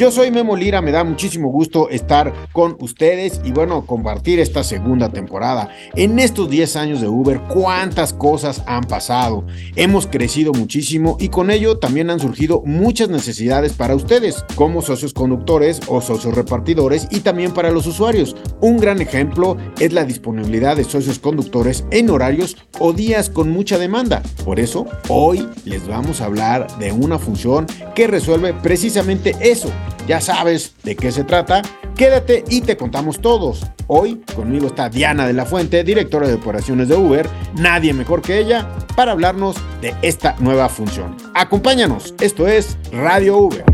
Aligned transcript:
Yo 0.00 0.12
soy 0.12 0.30
Memo 0.30 0.54
Lira, 0.54 0.80
me 0.80 0.92
da 0.92 1.02
muchísimo 1.02 1.48
gusto 1.48 1.90
estar 1.90 2.32
con 2.52 2.76
ustedes 2.78 3.40
y 3.44 3.50
bueno, 3.50 3.84
compartir 3.84 4.38
esta 4.38 4.62
segunda 4.62 5.08
temporada. 5.08 5.70
En 5.96 6.20
estos 6.20 6.48
10 6.48 6.76
años 6.76 7.00
de 7.00 7.08
Uber, 7.08 7.40
cuántas 7.48 8.12
cosas 8.12 8.62
han 8.66 8.84
pasado. 8.84 9.44
Hemos 9.74 10.06
crecido 10.06 10.52
muchísimo 10.52 11.16
y 11.18 11.30
con 11.30 11.50
ello 11.50 11.78
también 11.80 12.10
han 12.10 12.20
surgido 12.20 12.62
muchas 12.64 13.08
necesidades 13.08 13.72
para 13.72 13.96
ustedes, 13.96 14.44
como 14.54 14.82
socios 14.82 15.12
conductores 15.12 15.80
o 15.88 16.00
socios 16.00 16.36
repartidores 16.36 17.08
y 17.10 17.18
también 17.18 17.52
para 17.52 17.72
los 17.72 17.84
usuarios. 17.88 18.36
Un 18.60 18.76
gran 18.76 19.00
ejemplo 19.00 19.56
es 19.80 19.92
la 19.92 20.04
disponibilidad 20.04 20.76
de 20.76 20.84
socios 20.84 21.18
conductores 21.18 21.84
en 21.90 22.08
horarios 22.08 22.56
o 22.78 22.92
días 22.92 23.30
con 23.30 23.50
mucha 23.50 23.78
demanda. 23.78 24.22
Por 24.44 24.60
eso, 24.60 24.86
hoy 25.08 25.48
les 25.64 25.88
vamos 25.88 26.20
a 26.20 26.26
hablar 26.26 26.68
de 26.78 26.92
una 26.92 27.18
función 27.18 27.66
que 27.96 28.06
resuelve 28.06 28.54
precisamente 28.54 29.34
eso 29.40 29.72
ya 30.06 30.20
sabes 30.20 30.74
de 30.82 30.96
qué 30.96 31.12
se 31.12 31.24
trata. 31.24 31.62
Quédate 31.96 32.44
y 32.48 32.60
te 32.60 32.76
contamos 32.76 33.20
todos. 33.20 33.66
Hoy 33.86 34.22
conmigo 34.34 34.66
está 34.68 34.88
Diana 34.88 35.26
de 35.26 35.32
la 35.32 35.46
Fuente, 35.46 35.82
directora 35.82 36.28
de 36.28 36.34
operaciones 36.34 36.88
de 36.88 36.96
Uber, 36.96 37.28
nadie 37.54 37.92
mejor 37.92 38.22
que 38.22 38.38
ella, 38.38 38.68
para 38.94 39.12
hablarnos 39.12 39.56
de 39.80 39.94
esta 40.02 40.36
nueva 40.38 40.68
función. 40.68 41.16
Acompáñanos, 41.34 42.14
esto 42.20 42.46
es 42.46 42.76
Radio 42.92 43.38
Uber. 43.38 43.64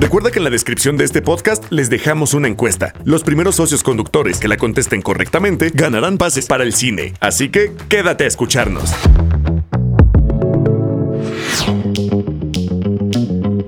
Recuerda 0.00 0.30
que 0.30 0.38
en 0.38 0.44
la 0.44 0.50
descripción 0.50 0.96
de 0.96 1.04
este 1.04 1.22
podcast 1.22 1.70
les 1.70 1.90
dejamos 1.90 2.34
una 2.34 2.48
encuesta. 2.48 2.94
Los 3.04 3.22
primeros 3.22 3.56
socios 3.56 3.82
conductores 3.82 4.38
que 4.40 4.48
la 4.48 4.56
contesten 4.56 5.02
correctamente 5.02 5.70
ganarán 5.72 6.18
pases 6.18 6.46
para 6.46 6.64
el 6.64 6.72
cine. 6.72 7.12
Así 7.20 7.50
que 7.50 7.72
quédate 7.88 8.24
a 8.24 8.26
escucharnos. 8.26 8.92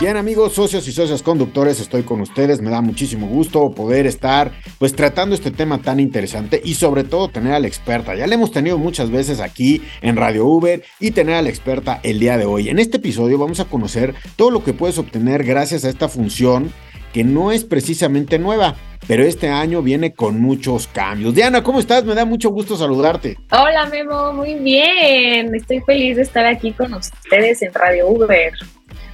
Bien 0.00 0.16
amigos, 0.16 0.54
socios 0.54 0.88
y 0.88 0.92
socias 0.92 1.22
conductores, 1.22 1.78
estoy 1.78 2.04
con 2.04 2.22
ustedes, 2.22 2.62
me 2.62 2.70
da 2.70 2.80
muchísimo 2.80 3.26
gusto 3.26 3.70
poder 3.72 4.06
estar 4.06 4.50
pues 4.78 4.96
tratando 4.96 5.34
este 5.34 5.50
tema 5.50 5.82
tan 5.82 6.00
interesante 6.00 6.58
y 6.64 6.72
sobre 6.72 7.04
todo 7.04 7.28
tener 7.28 7.52
a 7.52 7.60
la 7.60 7.66
experta. 7.66 8.14
Ya 8.14 8.26
la 8.26 8.34
hemos 8.34 8.50
tenido 8.50 8.78
muchas 8.78 9.10
veces 9.10 9.40
aquí 9.40 9.82
en 10.00 10.16
Radio 10.16 10.46
Uber 10.46 10.82
y 11.00 11.10
tener 11.10 11.34
a 11.34 11.42
la 11.42 11.50
experta 11.50 12.00
el 12.02 12.18
día 12.18 12.38
de 12.38 12.46
hoy. 12.46 12.70
En 12.70 12.78
este 12.78 12.96
episodio 12.96 13.36
vamos 13.36 13.60
a 13.60 13.66
conocer 13.66 14.14
todo 14.36 14.50
lo 14.50 14.64
que 14.64 14.72
puedes 14.72 14.96
obtener 14.96 15.44
gracias 15.44 15.84
a 15.84 15.90
esta 15.90 16.08
función 16.08 16.72
que 17.12 17.22
no 17.22 17.52
es 17.52 17.64
precisamente 17.64 18.38
nueva, 18.38 18.76
pero 19.06 19.22
este 19.22 19.50
año 19.50 19.82
viene 19.82 20.14
con 20.14 20.40
muchos 20.40 20.86
cambios. 20.86 21.34
Diana, 21.34 21.62
¿cómo 21.62 21.78
estás? 21.78 22.04
Me 22.04 22.14
da 22.14 22.24
mucho 22.24 22.48
gusto 22.48 22.74
saludarte. 22.74 23.36
Hola 23.50 23.84
Memo, 23.90 24.32
muy 24.32 24.54
bien. 24.54 25.54
Estoy 25.54 25.80
feliz 25.80 26.16
de 26.16 26.22
estar 26.22 26.46
aquí 26.46 26.72
con 26.72 26.94
ustedes 26.94 27.60
en 27.60 27.74
Radio 27.74 28.08
Uber. 28.08 28.54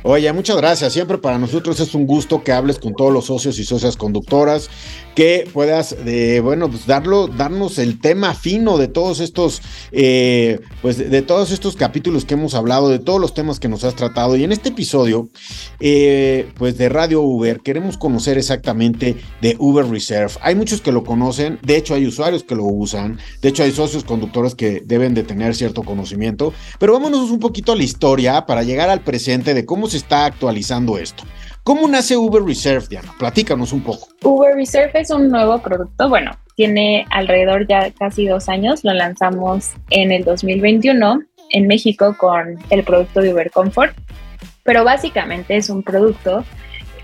Oye, 0.09 0.33
muchas 0.33 0.57
gracias. 0.57 0.93
Siempre 0.93 1.19
para 1.19 1.37
nosotros 1.37 1.81
es 1.81 1.93
un 1.93 2.07
gusto 2.07 2.45
que 2.45 2.53
hables 2.53 2.79
con 2.79 2.95
todos 2.95 3.12
los 3.12 3.25
socios 3.25 3.59
y 3.59 3.65
socias 3.65 3.97
conductoras, 3.97 4.71
que 5.17 5.48
puedas, 5.50 5.97
de, 6.05 6.41
bueno, 6.41 6.69
pues 6.70 6.86
darlo, 6.86 7.27
darnos 7.27 7.78
el 7.78 7.98
tema 7.98 8.34
fino 8.34 8.77
de 8.77 8.86
todos 8.86 9.20
estos, 9.20 9.62
eh, 9.91 10.61
pues 10.83 10.98
de, 10.98 11.22
todos 11.22 11.53
estos 11.53 11.75
capítulos 11.75 12.27
que 12.27 12.34
hemos 12.34 12.55
hablado, 12.55 12.91
de 12.91 12.98
todos 12.98 13.19
los 13.19 13.33
temas 13.33 13.59
que 13.59 13.67
nos 13.67 13.83
has 13.83 13.97
tratado. 13.97 14.37
Y 14.37 14.44
en 14.44 14.53
este 14.53 14.69
episodio, 14.69 15.31
eh, 15.81 16.53
pues 16.59 16.77
de 16.77 16.91
Radio 16.91 17.22
Uber, 17.22 17.61
queremos 17.61 17.97
conocer 17.97 18.37
exactamente 18.37 19.16
de 19.41 19.56
Uber 19.59 19.87
Reserve. 19.88 20.34
Hay 20.43 20.55
muchos 20.55 20.82
que 20.82 20.93
lo 20.93 21.03
conocen, 21.03 21.59
de 21.62 21.78
hecho 21.78 21.94
hay 21.94 22.06
usuarios 22.06 22.44
que 22.44 22.55
lo 22.55 22.65
usan, 22.65 23.19
de 23.41 23.49
hecho 23.49 23.62
hay 23.62 23.72
socios 23.72 24.05
conductores 24.05 24.55
que 24.55 24.82
deben 24.84 25.15
de 25.15 25.22
tener 25.22 25.55
cierto 25.55 25.82
conocimiento, 25.82 26.53
pero 26.78 26.93
vámonos 26.93 27.31
un 27.31 27.41
poquito 27.41 27.72
a 27.72 27.76
la 27.76 27.84
historia 27.84 28.44
para 28.44 28.65
llegar 28.65 28.91
al 28.91 29.00
presente 29.00 29.55
de 29.55 29.65
cómo 29.65 29.88
se 29.88 29.97
está 29.97 30.26
actualizando 30.26 30.99
esto. 30.99 31.25
¿Cómo 31.66 31.88
nace 31.88 32.16
Uber 32.16 32.44
Reserve, 32.44 32.87
Diana? 32.88 33.12
Platícanos 33.19 33.72
un 33.72 33.82
poco. 33.82 34.06
Uber 34.22 34.54
Reserve 34.54 35.00
es 35.00 35.10
un 35.10 35.28
nuevo 35.28 35.59
producto, 35.59 36.09
bueno, 36.09 36.31
tiene 36.54 37.04
alrededor 37.10 37.66
ya 37.66 37.91
casi 37.91 38.28
dos 38.28 38.49
años, 38.49 38.84
lo 38.84 38.94
lanzamos 38.94 39.72
en 39.91 40.12
el 40.12 40.22
2021 40.22 41.22
en 41.50 41.66
México 41.66 42.15
con 42.16 42.56
el 42.71 42.84
producto 42.84 43.21
de 43.21 43.34
Uber 43.34 43.50
Comfort, 43.50 43.97
pero 44.62 44.84
básicamente 44.84 45.56
es 45.56 45.69
un 45.69 45.82
producto 45.82 46.44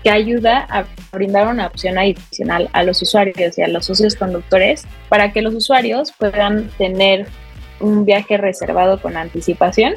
que 0.01 0.09
ayuda 0.09 0.65
a 0.69 0.85
brindar 1.11 1.49
una 1.49 1.67
opción 1.67 1.97
adicional 1.97 2.69
a 2.71 2.83
los 2.83 3.01
usuarios 3.01 3.57
y 3.57 3.63
a 3.63 3.67
los 3.67 3.87
socios 3.87 4.15
conductores 4.15 4.87
para 5.09 5.33
que 5.33 5.41
los 5.41 5.53
usuarios 5.53 6.13
puedan 6.13 6.69
tener 6.77 7.27
un 7.81 8.05
viaje 8.05 8.37
reservado 8.37 9.01
con 9.01 9.17
anticipación 9.17 9.95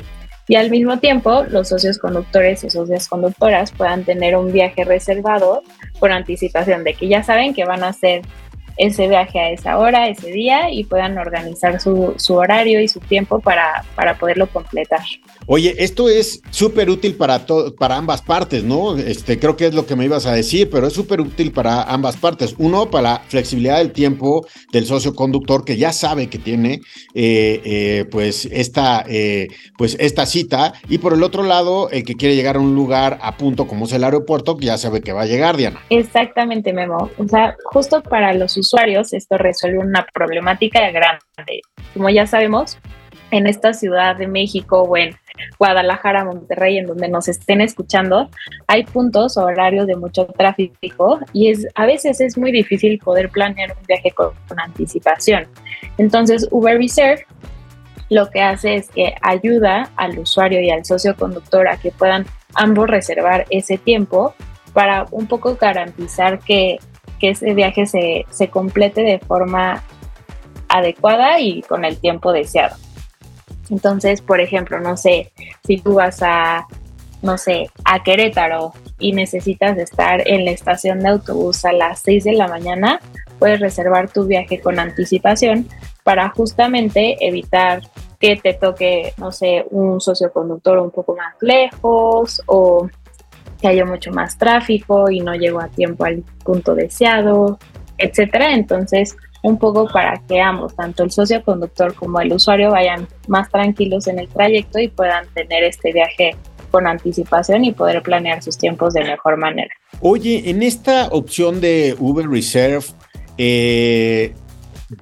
y 0.49 0.57
al 0.57 0.71
mismo 0.71 0.99
tiempo 0.99 1.45
los 1.49 1.69
socios 1.69 1.99
conductores 1.99 2.63
y 2.65 2.71
socias 2.71 3.09
conductoras 3.09 3.73
puedan 3.73 4.05
tener 4.05 4.37
un 4.37 4.53
viaje 4.53 4.85
reservado 4.85 5.63
por 5.99 6.13
anticipación 6.13 6.85
de 6.85 6.95
que 6.95 7.09
ya 7.09 7.23
saben 7.23 7.55
que 7.55 7.65
van 7.65 7.83
a 7.83 7.89
hacer 7.89 8.23
ese 8.77 9.09
viaje 9.09 9.39
a 9.39 9.51
esa 9.51 9.79
hora, 9.79 10.09
ese 10.09 10.31
día 10.31 10.71
y 10.71 10.85
puedan 10.85 11.17
organizar 11.19 11.81
su, 11.81 12.15
su 12.17 12.35
horario 12.35 12.81
y 12.81 12.89
su 12.89 13.01
tiempo 13.01 13.41
para, 13.41 13.85
para 13.95 14.19
poderlo 14.19 14.47
completar. 14.49 15.01
Oye, 15.47 15.75
esto 15.79 16.09
es 16.09 16.43
súper 16.51 16.91
útil 16.91 17.15
para, 17.15 17.47
para 17.79 17.97
ambas 17.97 18.21
partes, 18.21 18.65
¿no? 18.65 18.97
Este, 18.97 19.39
creo 19.39 19.57
que 19.57 19.67
es 19.67 19.75
lo 19.75 19.87
que 19.87 19.97
me 19.97 20.05
ibas 20.05 20.27
a 20.27 20.33
decir, 20.33 20.69
pero 20.71 20.89
es 20.89 20.93
súper 20.93 21.21
útil 21.21 21.53
para 21.53 21.85
ambas 21.85 22.17
partes. 22.17 22.55
Uno, 22.59 22.91
para 22.91 23.03
la 23.03 23.23
flexibilidad 23.29 23.79
del 23.79 23.93
tiempo 23.93 24.47
del 24.73 24.87
socio 24.87 25.15
conductor 25.15 25.65
que 25.65 25.77
ya 25.77 25.93
sabe 25.93 26.29
que 26.29 26.39
tiene 26.39 26.81
eh, 27.15 27.61
eh, 27.65 28.05
pues, 28.11 28.47
esta, 28.47 29.05
eh, 29.09 29.49
pues 29.79 29.97
esta 30.01 30.27
cita. 30.27 30.75
Y 30.89 30.99
por 30.99 31.15
el 31.15 31.23
otro 31.23 31.45
lado, 31.45 31.89
el 31.91 32.05
que 32.05 32.15
quiere 32.15 32.35
llegar 32.35 32.57
a 32.57 32.61
un 32.61 32.75
lugar 32.75 33.19
a 33.23 33.37
punto 33.37 33.67
como 33.67 33.87
es 33.87 33.93
el 33.93 34.05
aeropuerto, 34.05 34.57
que 34.57 34.67
ya 34.67 34.79
sabe 34.79 35.01
que 35.01 35.13
va 35.13 35.23
a 35.23 35.27
llegar, 35.27 35.57
Diana. 35.57 35.81
Exactamente, 35.91 36.73
Memo. 36.73 37.11
O 37.19 37.29
sea, 37.29 37.57
justo 37.65 38.03
para 38.03 38.35
los 38.35 38.57
usuarios 38.57 38.66
esto 39.13 39.39
resuelve 39.39 39.79
una 39.79 40.07
problemática 40.13 40.91
grande. 40.91 41.63
Como 41.95 42.11
ya 42.11 42.27
sabemos, 42.27 42.79
en 43.31 43.47
esta 43.47 43.73
ciudad 43.73 44.17
de 44.17 44.27
México 44.27 44.83
o 44.83 44.97
en 44.97 45.17
Guadalajara, 45.59 46.25
Monterrey, 46.25 46.79
en 46.79 46.87
donde 46.87 47.09
nos 47.09 47.29
estén 47.29 47.61
escuchando, 47.61 48.31
hay 48.67 48.85
puntos 48.85 49.37
o 49.37 49.45
horarios 49.45 49.87
de 49.87 49.97
mucho 49.97 50.27
tráfico 50.27 51.21
y 51.33 51.51
es 51.51 51.67
a 51.75 51.87
veces 51.87 52.21
es 52.21 52.39
muy 52.39 52.53
difícil 52.53 52.99
poder 52.99 53.31
planear 53.31 53.77
un 53.77 53.87
viaje 53.87 54.11
con, 54.13 54.33
anticipación. 54.57 55.47
Entonces, 55.99 56.49
Uber 56.51 56.79
Reserve 56.79 57.27
lo 58.09 58.31
que 58.31 58.41
hace 58.41 58.77
es 58.77 58.89
que 58.89 59.15
ayuda 59.23 59.91
al 59.97 60.19
usuario 60.19 60.61
y 60.61 60.71
al 60.71 60.85
socio 60.85 61.17
conductor 61.17 61.67
a 61.67 61.77
que 61.77 61.91
puedan 61.91 62.25
ambos 62.55 62.89
reservar 62.89 63.47
ese 63.51 63.79
tiempo 63.79 64.33
para 64.73 65.07
un 65.11 65.27
poco 65.27 65.57
garantizar 65.57 66.39
que, 66.39 66.79
que 67.19 67.31
ese 67.31 67.55
viaje 67.55 67.87
se, 67.87 68.27
se 68.31 68.49
complete 68.49 69.03
de 69.03 69.19
forma 69.19 69.83
adecuada 70.69 71.41
y 71.41 71.63
con 71.63 71.85
el 71.85 71.99
tiempo 71.99 72.33
deseado. 72.33 72.77
Entonces, 73.71 74.21
por 74.21 74.41
ejemplo, 74.41 74.81
no 74.81 74.97
sé, 74.97 75.33
si 75.65 75.79
tú 75.79 75.95
vas 75.95 76.23
a, 76.23 76.67
no 77.23 77.37
sé, 77.39 77.69
a 77.85 78.03
Querétaro 78.03 78.73
y 78.99 79.13
necesitas 79.13 79.77
estar 79.79 80.27
en 80.27 80.45
la 80.45 80.53
estación 80.53 81.01
de 81.01 81.09
autobús 81.09 81.65
a 81.65 81.73
las 81.73 82.01
6 82.01 82.25
de 82.25 82.33
la 82.33 82.49
mañana, 82.49 83.01
puedes 83.39 83.61
reservar 83.61 84.11
tu 84.11 84.25
viaje 84.25 84.61
con 84.61 84.79
anticipación 84.79 85.69
para 86.05 86.29
justamente 86.31 87.17
evitar 87.21 87.83
que 88.19 88.37
te 88.37 88.55
toque, 88.55 89.13
no 89.19 89.33
sé, 89.33 89.67
un 89.71 90.01
socioconductor 90.01 90.79
un 90.79 90.91
poco 90.91 91.17
más 91.17 91.35
lejos 91.41 92.43
o 92.47 92.89
que 93.67 93.73
haya 93.73 93.85
mucho 93.85 94.13
más 94.13 94.39
tráfico 94.39 95.11
y 95.11 95.21
no 95.21 95.35
llego 95.35 95.61
a 95.61 95.67
tiempo 95.67 96.05
al 96.05 96.23
punto 96.45 96.75
deseado, 96.77 97.59
etcétera. 97.99 98.55
Entonces, 98.55 99.17
un 99.43 99.59
poco 99.59 99.89
para 99.89 100.23
que 100.29 100.41
ambos, 100.41 100.77
tanto 100.77 101.03
el 101.03 101.11
socio 101.11 101.43
conductor 101.43 101.93
como 101.95 102.21
el 102.21 102.33
usuario, 102.33 102.71
vayan 102.71 103.09
más 103.27 103.51
tranquilos 103.51 104.07
en 104.07 104.21
el 104.21 104.29
trayecto 104.29 104.79
y 104.79 104.87
puedan 104.87 105.27
tener 105.35 105.65
este 105.65 105.93
viaje 105.93 106.37
con 106.71 106.87
anticipación 106.87 107.65
y 107.65 107.73
poder 107.73 108.03
planear 108.03 108.41
sus 108.41 108.57
tiempos 108.57 108.95
de 108.95 109.03
mejor 109.03 109.37
manera. 109.37 109.71
Oye, 110.01 110.49
en 110.49 110.63
esta 110.63 111.09
opción 111.09 111.61
de 111.61 111.97
Uber 111.99 112.29
Reserve, 112.29 112.87
eh, 113.37 114.33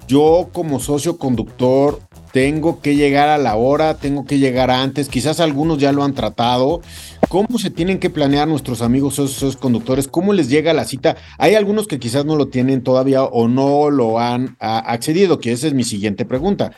yo 0.09 0.49
como 0.53 0.81
socio 0.81 1.19
conductor 1.19 2.01
tengo 2.35 2.81
que 2.81 2.97
llegar 2.97 3.29
a 3.29 3.39
la 3.39 3.55
hora, 3.55 3.95
tengo 3.95 4.25
que 4.25 4.41
llegar 4.41 4.69
antes, 4.69 5.09
quizás 5.09 5.39
algunos 5.39 5.79
ya 5.79 5.93
lo 5.93 6.03
han 6.03 6.15
tratado. 6.15 6.83
¿Cómo 7.29 7.61
se 7.61 7.71
tienen 7.71 8.01
que 8.01 8.11
planear 8.11 8.49
nuestros 8.49 8.83
amigos 8.83 9.21
esos 9.21 9.57
conductores? 9.57 10.09
¿Cómo 10.09 10.33
les 10.33 10.49
llega 10.49 10.73
la 10.73 10.85
cita? 10.85 11.17
Hay 11.39 11.55
algunos 11.55 11.87
que 11.87 12.01
quizás 12.01 12.25
no 12.25 12.35
lo 12.35 12.49
tienen 12.49 12.83
todavía 12.83 13.23
o 13.23 13.47
no 13.47 13.89
lo 13.89 14.19
han 14.19 14.57
accedido, 14.59 15.39
que 15.39 15.53
esa 15.53 15.69
es 15.69 15.75
mi 15.75 15.85
siguiente 15.85 16.25
pregunta. 16.25 16.73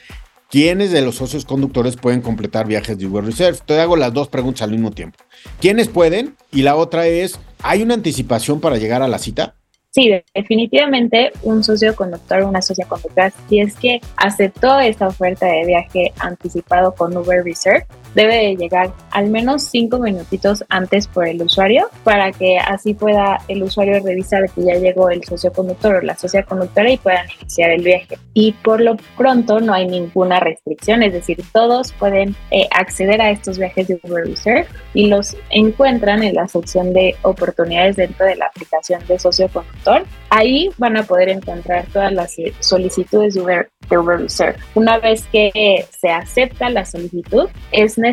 ¿quiénes 0.50 0.92
de 0.92 1.02
los 1.02 1.16
socios 1.16 1.44
conductores 1.44 1.96
pueden 1.96 2.20
completar 2.20 2.66
viajes 2.66 2.98
de 2.98 3.06
Uber 3.06 3.24
Reserve? 3.24 3.58
Te 3.64 3.80
hago 3.80 3.96
las 3.96 4.12
dos 4.12 4.28
preguntas 4.28 4.62
al 4.62 4.72
mismo 4.72 4.90
tiempo. 4.90 5.18
¿Quiénes 5.60 5.88
pueden? 5.88 6.36
Y 6.52 6.62
la 6.62 6.76
otra 6.76 7.06
es, 7.06 7.38
¿hay 7.62 7.82
una 7.82 7.94
anticipación 7.94 8.60
para 8.60 8.76
llegar 8.76 9.02
a 9.02 9.08
la 9.08 9.18
cita? 9.18 9.56
Sí, 9.96 10.12
definitivamente 10.34 11.32
un 11.42 11.64
socio 11.64 11.96
conductor 11.96 12.42
una 12.42 12.60
socia 12.60 12.86
conductora, 12.86 13.32
si 13.48 13.60
es 13.60 13.74
que 13.76 14.02
aceptó 14.18 14.78
esta 14.78 15.08
oferta 15.08 15.46
de 15.46 15.64
viaje 15.64 16.12
anticipado 16.18 16.94
con 16.94 17.16
Uber 17.16 17.42
Reserve, 17.42 17.86
debe 18.16 18.56
llegar 18.56 18.92
al 19.10 19.28
menos 19.28 19.64
cinco 19.64 19.98
minutitos 19.98 20.64
antes 20.70 21.06
por 21.06 21.28
el 21.28 21.42
usuario 21.42 21.90
para 22.02 22.32
que 22.32 22.58
así 22.58 22.94
pueda 22.94 23.42
el 23.46 23.62
usuario 23.62 24.02
revisar 24.02 24.50
que 24.50 24.64
ya 24.64 24.74
llegó 24.74 25.10
el 25.10 25.22
socio 25.22 25.52
conductor 25.52 25.96
o 25.96 26.00
la 26.00 26.16
socia 26.16 26.42
conductora 26.42 26.90
y 26.90 26.96
puedan 26.96 27.26
iniciar 27.38 27.70
el 27.70 27.82
viaje. 27.82 28.18
Y 28.32 28.52
por 28.52 28.80
lo 28.80 28.96
pronto 29.18 29.60
no 29.60 29.74
hay 29.74 29.86
ninguna 29.86 30.40
restricción, 30.40 31.02
es 31.02 31.12
decir, 31.12 31.38
todos 31.52 31.92
pueden 31.92 32.34
eh, 32.50 32.66
acceder 32.70 33.20
a 33.20 33.30
estos 33.30 33.58
viajes 33.58 33.86
de 33.86 34.00
Uber 34.02 34.24
Reserve 34.24 34.66
y 34.94 35.08
los 35.08 35.36
encuentran 35.50 36.22
en 36.22 36.34
la 36.34 36.48
sección 36.48 36.94
de 36.94 37.16
oportunidades 37.20 37.96
dentro 37.96 38.24
de 38.24 38.36
la 38.36 38.46
aplicación 38.46 39.06
de 39.06 39.18
socio 39.18 39.48
conductor. 39.48 40.04
Ahí 40.30 40.70
van 40.78 40.96
a 40.96 41.02
poder 41.02 41.28
encontrar 41.28 41.84
todas 41.92 42.12
las 42.12 42.34
solicitudes 42.60 43.34
de 43.34 43.42
Uber, 43.42 43.68
de 43.90 43.98
Uber 43.98 44.18
Reserve. 44.20 44.58
Una 44.74 44.98
vez 44.98 45.26
que 45.30 45.86
se 45.98 46.08
acepta 46.08 46.70
la 46.70 46.86
solicitud, 46.86 47.48
es 47.72 47.98
necesario 47.98 48.05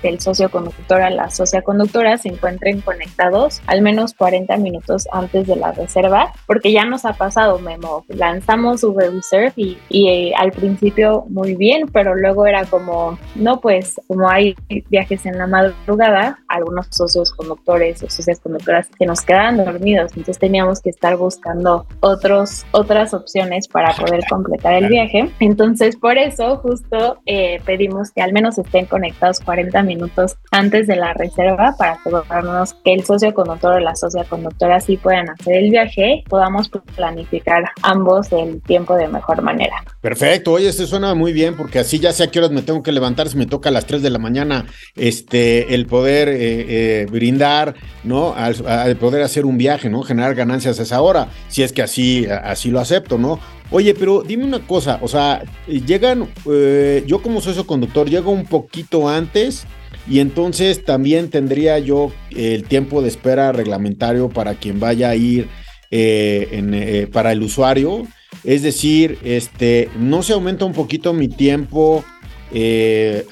que 0.00 0.08
el 0.08 0.20
socio 0.20 0.50
conductor 0.50 1.02
a 1.02 1.10
la 1.10 1.30
socia 1.30 1.62
conductora 1.62 2.16
se 2.18 2.28
encuentren 2.28 2.80
conectados 2.80 3.60
al 3.66 3.82
menos 3.82 4.14
40 4.14 4.56
minutos 4.58 5.08
antes 5.12 5.46
de 5.46 5.56
la 5.56 5.72
reserva, 5.72 6.32
porque 6.46 6.72
ya 6.72 6.84
nos 6.84 7.04
ha 7.04 7.14
pasado, 7.14 7.58
Memo, 7.58 8.04
lanzamos 8.08 8.84
Uber 8.84 9.12
Reserve 9.12 9.52
y, 9.56 9.78
y 9.88 10.08
eh, 10.08 10.32
al 10.36 10.52
principio 10.52 11.24
muy 11.28 11.54
bien, 11.56 11.88
pero 11.92 12.14
luego 12.14 12.46
era 12.46 12.64
como, 12.64 13.18
no, 13.34 13.60
pues 13.60 14.00
como 14.06 14.28
hay 14.28 14.54
viajes 14.90 15.26
en 15.26 15.38
la 15.38 15.46
madrugada, 15.46 16.38
algunos 16.48 16.86
socios 16.90 17.32
conductores 17.32 18.02
o 18.02 18.10
socias 18.10 18.40
conductoras 18.40 18.88
que 18.98 19.06
nos 19.06 19.22
quedaban 19.22 19.56
dormidos, 19.56 20.12
entonces 20.12 20.38
teníamos 20.38 20.80
que 20.80 20.90
estar 20.90 21.16
buscando 21.16 21.86
otros, 22.00 22.64
otras 22.72 23.14
opciones 23.14 23.68
para 23.68 23.94
poder 23.94 24.24
completar 24.28 24.74
el 24.74 24.88
viaje. 24.88 25.30
Entonces, 25.40 25.96
por 25.96 26.18
eso 26.18 26.56
justo 26.58 27.18
eh, 27.26 27.60
pedimos 27.64 28.10
que 28.12 28.22
al 28.22 28.32
menos 28.32 28.58
estén 28.58 28.86
conectados 28.86 29.23
40 29.32 29.82
minutos 29.82 30.36
antes 30.50 30.86
de 30.86 30.96
la 30.96 31.12
reserva 31.14 31.74
para 31.78 31.92
asegurarnos 31.92 32.74
que 32.84 32.94
el 32.94 33.04
socio 33.04 33.32
conductor 33.34 33.74
o 33.74 33.80
la 33.80 33.94
socia 33.94 34.24
conductora 34.24 34.80
sí 34.80 34.96
puedan 34.96 35.30
hacer 35.30 35.56
el 35.56 35.70
viaje, 35.70 36.24
podamos 36.28 36.70
planificar 36.94 37.64
ambos 37.82 38.32
el 38.32 38.60
tiempo 38.62 38.94
de 38.96 39.08
mejor 39.08 39.42
manera. 39.42 39.76
Perfecto, 40.00 40.52
oye, 40.52 40.68
este 40.68 40.86
suena 40.86 41.14
muy 41.14 41.32
bien 41.32 41.56
porque 41.56 41.78
así 41.78 41.98
ya 41.98 42.12
sé 42.12 42.24
a 42.24 42.30
qué 42.30 42.38
horas 42.38 42.50
me 42.50 42.62
tengo 42.62 42.82
que 42.82 42.92
levantar, 42.92 43.28
si 43.28 43.36
me 43.36 43.46
toca 43.46 43.70
a 43.70 43.72
las 43.72 43.86
3 43.86 44.02
de 44.02 44.10
la 44.10 44.18
mañana, 44.18 44.66
este, 44.96 45.74
el 45.74 45.86
poder 45.86 46.28
eh, 46.28 46.34
eh, 46.38 47.06
brindar, 47.10 47.74
¿no? 48.02 48.34
Al, 48.34 48.54
poder 48.96 49.22
hacer 49.22 49.46
un 49.46 49.58
viaje, 49.58 49.88
¿no? 49.88 50.02
Generar 50.02 50.34
ganancias 50.34 50.78
a 50.78 50.82
esa 50.82 51.00
hora, 51.00 51.28
si 51.48 51.62
es 51.62 51.72
que 51.72 51.82
así, 51.82 52.26
así 52.26 52.70
lo 52.70 52.80
acepto, 52.80 53.18
¿no? 53.18 53.40
Oye, 53.76 53.92
pero 53.92 54.22
dime 54.22 54.44
una 54.44 54.64
cosa, 54.64 55.00
o 55.02 55.08
sea, 55.08 55.42
llegan, 55.66 56.28
eh, 56.48 57.02
yo 57.08 57.20
como 57.20 57.40
socio 57.40 57.66
conductor, 57.66 58.08
llego 58.08 58.30
un 58.30 58.44
poquito 58.44 59.08
antes 59.08 59.66
y 60.08 60.20
entonces 60.20 60.84
también 60.84 61.28
tendría 61.28 61.80
yo 61.80 62.12
el 62.30 62.62
tiempo 62.62 63.02
de 63.02 63.08
espera 63.08 63.50
reglamentario 63.50 64.28
para 64.28 64.54
quien 64.54 64.78
vaya 64.78 65.10
a 65.10 65.16
ir 65.16 65.48
eh, 65.90 66.46
eh, 66.52 67.08
para 67.12 67.32
el 67.32 67.42
usuario. 67.42 68.06
Es 68.44 68.62
decir, 68.62 69.18
este, 69.24 69.88
no 69.98 70.22
se 70.22 70.34
aumenta 70.34 70.64
un 70.64 70.72
poquito 70.72 71.12
mi 71.12 71.26
tiempo 71.26 72.04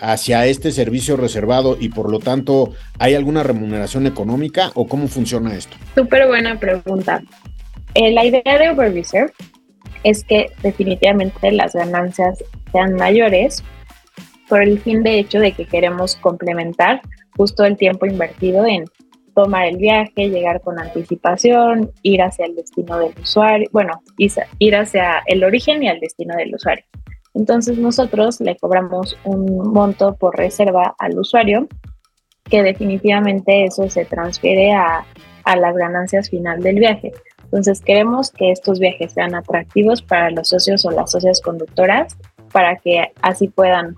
hacia 0.00 0.46
este 0.46 0.72
servicio 0.72 1.16
reservado 1.16 1.76
y 1.78 1.90
por 1.90 2.10
lo 2.10 2.18
tanto 2.18 2.72
hay 2.98 3.14
alguna 3.14 3.44
remuneración 3.44 4.08
económica 4.08 4.72
o 4.74 4.88
cómo 4.88 5.06
funciona 5.06 5.54
esto? 5.54 5.76
Súper 5.94 6.26
buena 6.26 6.58
pregunta. 6.58 7.22
la 7.94 8.24
idea 8.24 8.58
de 8.58 8.72
Uber 8.72 8.92
es 10.04 10.24
que 10.24 10.50
definitivamente 10.62 11.52
las 11.52 11.74
ganancias 11.74 12.42
sean 12.72 12.94
mayores 12.94 13.62
por 14.48 14.62
el 14.62 14.78
fin 14.80 15.02
de 15.02 15.18
hecho 15.18 15.38
de 15.40 15.52
que 15.52 15.66
queremos 15.66 16.16
complementar 16.16 17.00
justo 17.36 17.64
el 17.64 17.76
tiempo 17.76 18.06
invertido 18.06 18.66
en 18.66 18.84
tomar 19.34 19.66
el 19.66 19.78
viaje, 19.78 20.28
llegar 20.28 20.60
con 20.60 20.78
anticipación, 20.78 21.90
ir 22.02 22.22
hacia 22.22 22.46
el 22.46 22.54
destino 22.54 22.98
del 22.98 23.14
usuario, 23.20 23.68
bueno, 23.72 24.02
ir 24.58 24.76
hacia 24.76 25.22
el 25.26 25.42
origen 25.42 25.82
y 25.82 25.88
al 25.88 26.00
destino 26.00 26.36
del 26.36 26.54
usuario. 26.54 26.84
Entonces 27.34 27.78
nosotros 27.78 28.40
le 28.40 28.56
cobramos 28.56 29.16
un 29.24 29.72
monto 29.72 30.14
por 30.16 30.36
reserva 30.36 30.94
al 30.98 31.18
usuario, 31.18 31.66
que 32.44 32.62
definitivamente 32.62 33.64
eso 33.64 33.88
se 33.88 34.04
transfiere 34.04 34.72
a, 34.72 35.06
a 35.44 35.56
las 35.56 35.74
ganancias 35.74 36.28
final 36.28 36.60
del 36.60 36.78
viaje. 36.78 37.12
Entonces 37.52 37.82
queremos 37.82 38.30
que 38.30 38.50
estos 38.50 38.78
viajes 38.78 39.12
sean 39.12 39.34
atractivos 39.34 40.00
para 40.00 40.30
los 40.30 40.48
socios 40.48 40.86
o 40.86 40.90
las 40.90 41.10
socias 41.10 41.42
conductoras 41.42 42.16
para 42.50 42.76
que 42.76 43.12
así 43.20 43.48
puedan 43.48 43.94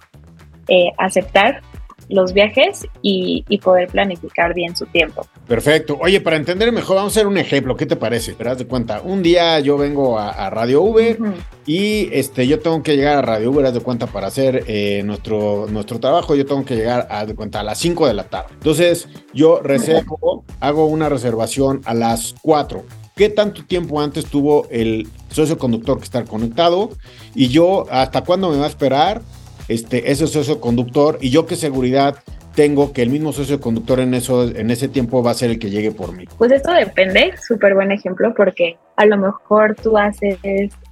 eh, 0.67 0.91
aceptar 0.99 1.62
los 2.09 2.35
viajes 2.35 2.85
y, 3.01 3.45
poder 3.62 3.89
planificar 3.89 4.53
bien 4.53 4.77
su 4.77 4.85
tiempo. 4.87 5.27
Perfecto. 5.47 5.97
Oye, 6.01 6.21
para 6.21 6.37
entender 6.37 6.71
mejor, 6.71 6.97
vamos 6.97 7.17
a 7.17 7.21
hacer 7.21 7.27
un 7.27 7.39
ejemplo. 7.39 7.77
¿Qué 7.77 7.87
te 7.87 7.97
parece? 7.97 8.35
Te 8.35 8.45
das 8.45 8.59
de 8.59 8.67
cuenta. 8.67 9.01
Un 9.01 9.23
día 9.23 9.59
yo 9.61 9.79
vengo 9.79 10.19
a, 10.19 10.50
Radio 10.50 10.83
Uber 10.83 11.17
y 11.65 12.11
este, 12.12 12.47
yo 12.47 12.59
tengo 12.59 12.83
que 12.83 12.97
llegar 12.97 13.17
a 13.19 13.23
Radio 13.23 13.50
Uber, 13.50 13.65
haz 13.65 13.75
de 13.75 13.81
cuenta, 13.81 14.07
para 14.07 14.27
hacer 14.27 14.65
eh, 14.67 15.03
nuestro, 15.05 15.67
nuestro 15.71 15.99
trabajo. 15.99 16.35
Yo 16.35 16.45
tengo 16.45 16.65
que 16.65 16.77
llegar 16.77 17.07
a, 17.09 17.25
de 17.25 17.35
cuenta, 17.35 17.61
a 17.61 17.62
las 17.62 17.79
5 17.79 18.07
de 18.07 18.15
la 18.15 18.25
tarde. 18.25 18.49
Entonces, 18.55 19.09
yo 19.33 19.61
reservo, 19.62 20.45
hago 20.61 20.87
una 20.87 21.09
reservación 21.09 21.81
a 21.85 21.95
las 21.95 22.35
4 22.43 22.85
qué 23.16 23.28
tanto 23.28 23.64
tiempo 23.64 24.00
antes 24.00 24.26
tuvo 24.26 24.66
el 24.70 25.08
socio 25.31 25.58
conductor 25.58 25.99
que 25.99 26.05
estar 26.05 26.25
conectado 26.25 26.90
y 27.34 27.49
yo 27.49 27.87
hasta 27.90 28.22
cuándo 28.22 28.50
me 28.50 28.58
va 28.58 28.64
a 28.64 28.69
esperar 28.69 29.22
este, 29.69 30.11
ese 30.11 30.26
socio 30.26 30.61
conductor 30.61 31.19
y 31.20 31.31
yo 31.31 31.46
qué 31.46 31.56
seguridad 31.56 32.16
tengo 32.55 32.93
que 32.93 33.02
el 33.02 33.11
mismo 33.11 33.32
socio 33.32 33.61
conductor 33.61 34.00
en, 34.00 34.14
eso, 34.14 34.44
en 34.44 34.70
ese 34.70 34.88
tiempo 34.88 35.22
va 35.22 35.32
a 35.32 35.34
ser 35.34 35.50
el 35.50 35.58
que 35.58 35.70
llegue 35.70 35.90
por 35.90 36.16
mí. 36.16 36.25
Pues 36.38 36.52
esto 36.52 36.72
depende, 36.72 37.34
súper 37.46 37.75
buen 37.75 37.90
ejemplo, 37.90 38.32
porque 38.37 38.78
a 38.96 39.06
lo 39.06 39.16
mejor 39.16 39.75
tú 39.75 39.99
haces 39.99 40.38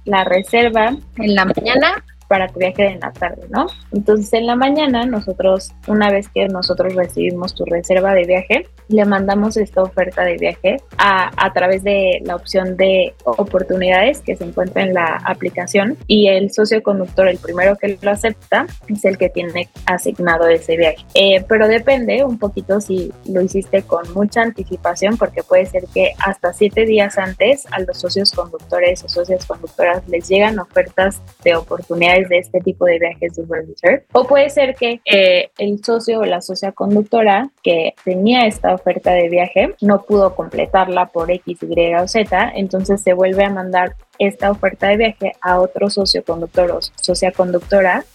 la 0.03 0.25
reserva 0.25 0.97
en 1.17 1.35
la 1.35 1.45
mañana 1.45 2.03
para 2.27 2.47
tu 2.47 2.59
viaje 2.59 2.85
en 2.85 2.99
la 2.99 3.11
tarde, 3.11 3.43
¿no? 3.49 3.67
Entonces 3.91 4.31
en 4.33 4.47
la 4.47 4.55
mañana 4.55 5.05
nosotros, 5.05 5.71
una 5.87 6.11
vez 6.11 6.29
que 6.29 6.47
nosotros 6.47 6.95
recibimos 6.95 7.55
tu 7.55 7.65
reserva 7.65 8.13
de 8.13 8.23
viaje, 8.23 8.67
le 8.87 9.05
mandamos 9.05 9.57
esta 9.57 9.81
oferta 9.81 10.23
de 10.23 10.37
viaje 10.37 10.77
a, 10.97 11.31
a 11.37 11.53
través 11.53 11.83
de 11.83 12.21
la 12.25 12.35
opción 12.35 12.77
de 12.77 13.13
oportunidades 13.23 14.21
que 14.21 14.35
se 14.35 14.43
encuentra 14.43 14.83
en 14.83 14.93
la 14.93 15.21
aplicación 15.25 15.97
y 16.07 16.27
el 16.27 16.51
socio 16.51 16.81
conductor, 16.83 17.27
el 17.27 17.37
primero 17.37 17.75
que 17.77 17.97
lo 18.01 18.11
acepta, 18.11 18.67
es 18.87 19.05
el 19.05 19.17
que 19.17 19.29
tiene 19.29 19.69
asignado 19.85 20.47
ese 20.47 20.77
viaje. 20.77 21.05
Eh, 21.13 21.43
pero 21.47 21.67
depende 21.67 22.23
un 22.23 22.37
poquito 22.37 22.81
si 22.81 23.11
lo 23.25 23.41
hiciste 23.41 23.83
con 23.83 24.11
mucha 24.13 24.41
anticipación, 24.41 25.17
porque 25.17 25.43
puede 25.43 25.65
ser 25.65 25.83
que 25.93 26.13
hasta 26.19 26.53
siete 26.53 26.85
días 26.85 27.17
antes 27.17 27.65
a 27.71 27.79
los 27.79 27.99
socios 27.99 28.31
conductores 28.31 29.03
o 29.03 29.09
socias 29.09 29.45
conductoras 29.45 30.07
les 30.07 30.27
llegan 30.27 30.59
ofertas 30.59 31.21
de 31.43 31.55
oportunidades 31.55 32.12
de 32.21 32.37
este 32.37 32.59
tipo 32.59 32.85
de 32.85 32.99
viajes 32.99 33.35
de 33.35 33.43
Uber 33.43 33.65
O 34.13 34.25
puede 34.25 34.49
ser 34.49 34.75
que 34.75 35.01
eh, 35.05 35.49
el 35.57 35.83
socio 35.83 36.19
o 36.19 36.25
la 36.25 36.41
socia 36.41 36.71
conductora 36.71 37.49
que 37.61 37.93
tenía 38.03 38.45
esta 38.45 38.73
oferta 38.73 39.11
de 39.11 39.29
viaje 39.29 39.75
no 39.81 40.03
pudo 40.03 40.35
completarla 40.35 41.07
por 41.07 41.31
X, 41.31 41.59
Y 41.61 41.95
o 41.95 42.07
Z, 42.07 42.51
entonces 42.55 43.01
se 43.01 43.13
vuelve 43.13 43.43
a 43.43 43.49
mandar 43.49 43.95
esta 44.19 44.51
oferta 44.51 44.87
de 44.87 44.97
viaje 44.97 45.31
a 45.41 45.59
otro 45.59 45.89
socio 45.89 46.23
conductor 46.23 46.71
o 46.71 46.79
socia 46.81 47.31
conductora 47.31 48.05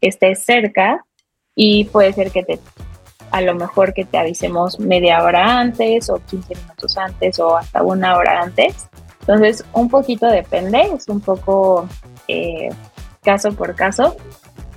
que 0.00 0.08
esté 0.08 0.34
cerca 0.34 1.04
y 1.54 1.84
puede 1.86 2.12
ser 2.12 2.30
que 2.30 2.42
te 2.42 2.58
a 3.30 3.40
lo 3.40 3.54
mejor 3.54 3.92
que 3.92 4.04
te 4.04 4.18
avisemos 4.18 4.78
media 4.78 5.22
hora 5.22 5.58
antes 5.58 6.08
o 6.10 6.20
15 6.24 6.54
minutos 6.54 6.96
antes 6.96 7.38
o 7.38 7.56
hasta 7.56 7.82
una 7.82 8.16
hora 8.16 8.40
antes. 8.40 8.88
Entonces, 9.20 9.64
un 9.72 9.88
poquito 9.88 10.26
depende, 10.26 10.80
es 10.94 11.08
un 11.08 11.20
poco 11.20 11.88
eh, 12.28 12.68
caso 13.26 13.52
por 13.52 13.74
caso, 13.74 14.16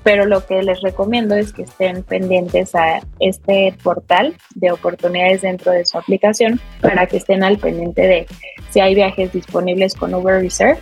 pero 0.03 0.25
lo 0.25 0.44
que 0.46 0.63
les 0.63 0.82
recomiendo 0.82 1.36
es 1.36 1.53
que 1.53 1.62
estén 1.62 2.01
pendientes 2.01 2.74
a 2.74 3.00
este 3.20 3.75
portal 3.84 4.36
de 4.56 4.72
oportunidades 4.72 5.44
dentro 5.44 5.72
de 5.72 5.86
su 5.86 6.00
aplicación 6.00 6.60
para 6.82 7.06
que 7.06 7.18
estén 7.18 7.44
al 7.44 7.60
pendiente 7.60 8.01
de 8.01 8.25
si 8.72 8.79
hay 8.79 8.96
viajes 8.96 9.32
disponibles 9.32 9.94
con 9.94 10.15
Uber 10.15 10.41
Reserve 10.41 10.79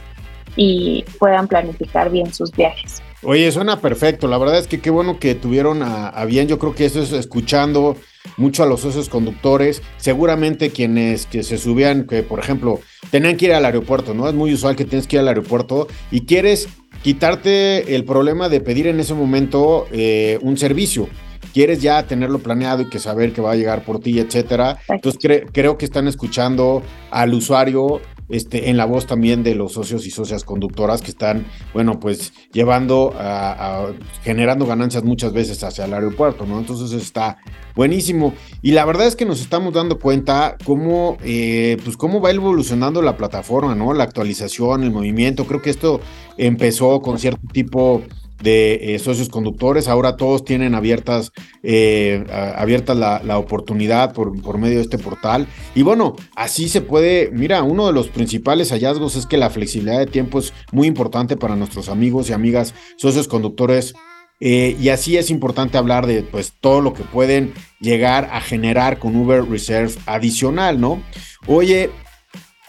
y 0.56 1.04
puedan 1.20 1.50
planificar 1.50 2.10
bien 2.10 2.34
sus 2.34 2.52
viajes. 2.52 3.04
Oye, 3.24 3.52
suena 3.52 3.82
perfecto. 3.82 4.28
La 4.28 4.38
verdad 4.38 4.60
es 4.60 4.68
que 4.68 4.80
qué 4.80 4.90
bueno 4.90 5.20
que 5.20 5.36
tuvieron 5.36 5.82
a, 5.84 6.24
bien. 6.26 6.48
Yo 6.48 6.60
creo 6.60 6.74
que 6.76 6.86
eso 6.86 7.02
es 7.02 7.12
escuchando 7.12 7.98
mucho 8.38 8.64
a 8.64 8.68
los 8.68 8.82
socios 8.82 9.10
conductores. 9.10 9.82
Seguramente 9.98 10.70
quienes 10.70 11.26
que 11.26 11.44
se 11.44 11.58
subían, 11.58 12.06
que 12.06 12.24
por 12.24 12.40
ejemplo, 12.40 12.80
tenían 13.10 13.36
que 13.36 13.46
ir 13.46 13.54
al 13.54 13.66
aeropuerto, 13.66 14.14
¿no? 14.14 14.30
Es 14.30 14.36
muy 14.36 14.54
usual 14.54 14.76
que 14.76 14.86
tienes 14.86 15.08
que 15.08 15.16
ir 15.16 15.22
al 15.22 15.28
aeropuerto 15.28 15.88
y 16.12 16.26
quieres 16.26 16.70
quitarte 17.04 17.96
el 17.96 18.04
problema 18.04 18.50
de 18.50 18.62
pedir 18.62 18.88
en 18.88 19.00
ese 19.00 19.14
momento 19.14 19.88
eh, 19.92 20.40
un 20.42 20.58
servicio. 20.58 21.08
Quieres 21.54 21.82
ya 21.82 22.04
tenerlo 22.04 22.40
planeado 22.40 22.84
y 22.84 22.90
que 22.90 23.00
saber 23.00 23.34
que 23.34 23.42
va 23.42 23.54
a 23.54 23.56
llegar 23.56 23.84
por 23.84 24.00
ti, 24.00 24.20
etcétera. 24.20 24.78
Entonces 24.88 25.20
creo 25.52 25.78
que 25.78 25.86
están 25.86 26.08
escuchando 26.08 26.84
al 27.10 27.34
usuario 27.34 28.02
este, 28.30 28.70
en 28.70 28.78
la 28.78 28.86
voz 28.86 29.06
también 29.06 29.44
de 29.44 29.56
los 29.56 29.74
socios 29.74 30.06
y 30.06 30.12
socias 30.12 30.44
conductoras 30.44 31.02
que 31.02 31.12
están, 31.12 31.46
bueno, 31.74 32.00
pues 32.00 32.34
llevando, 32.52 33.14
a, 33.18 33.88
generando 34.24 34.66
ganancias 34.66 35.04
muchas 35.04 35.34
veces 35.34 35.64
hacia 35.64 35.86
el 35.86 35.94
aeropuerto, 35.94 36.46
¿no? 36.46 36.60
Entonces 36.60 36.92
está 36.92 37.38
buenísimo. 37.76 38.34
Y 38.62 38.72
la 38.72 38.86
verdad 38.86 39.08
es 39.08 39.16
que 39.16 39.26
nos 39.26 39.42
estamos 39.42 39.74
dando 39.74 40.00
cuenta 40.00 40.58
cómo, 40.66 41.18
eh, 41.24 41.78
pues 41.84 41.96
cómo 41.96 42.22
va 42.22 42.32
evolucionando 42.32 43.02
la 43.02 43.18
plataforma, 43.18 43.76
¿no? 43.76 43.94
La 43.94 44.04
actualización, 44.04 44.84
el 44.84 44.92
movimiento. 44.92 45.46
Creo 45.46 45.62
que 45.62 45.70
esto 45.70 46.02
empezó 46.38 47.02
con 47.02 47.20
cierto 47.20 47.42
tipo 47.52 48.04
de 48.42 48.96
eh, 48.96 49.00
socios 49.00 49.30
conductores. 49.30 49.88
Ahora 49.88 50.16
todos 50.16 50.46
tienen 50.46 50.76
abiertas, 50.76 51.32
eh, 51.64 52.26
abiertas 52.56 52.98
la, 52.98 53.38
oportunidad 53.38 54.14
por, 54.14 54.42
por, 54.42 54.58
medio 54.58 54.78
de 54.78 54.84
este 54.84 54.98
portal. 54.98 55.48
Y 55.76 55.84
bueno, 55.84 56.16
así 56.36 56.70
se 56.70 56.82
puede, 56.82 57.30
mira, 57.32 57.64
uno 57.64 57.88
de 57.88 57.94
los 57.94 58.10
principales 58.10 58.72
hallazgos 58.72 59.16
es 59.16 59.26
que 59.26 59.38
la 59.38 59.50
flexibilidad 59.50 60.00
de 60.00 60.08
tiempo 60.08 60.40
es 60.40 60.54
muy 60.72 60.88
importante 60.88 61.38
para 61.38 61.56
nuestros 61.56 61.90
amigos 61.90 62.30
y 62.30 62.34
amigas 62.34 62.74
socios 62.98 63.28
conductores. 63.28 63.94
Eh, 64.40 64.78
y 64.80 64.90
así 64.90 65.18
es 65.18 65.32
importante 65.32 65.80
hablar 65.80 66.06
de 66.06 66.22
pues 66.22 66.54
todo 66.62 66.82
lo 66.82 66.94
que 66.94 67.04
pueden 67.04 67.54
llegar 67.80 68.30
a 68.32 68.40
generar 68.40 69.00
con 69.00 69.16
Uber 69.16 69.44
Reserve 69.44 69.94
adicional, 70.06 70.80
¿no? 70.80 71.02
Oye, 71.48 71.90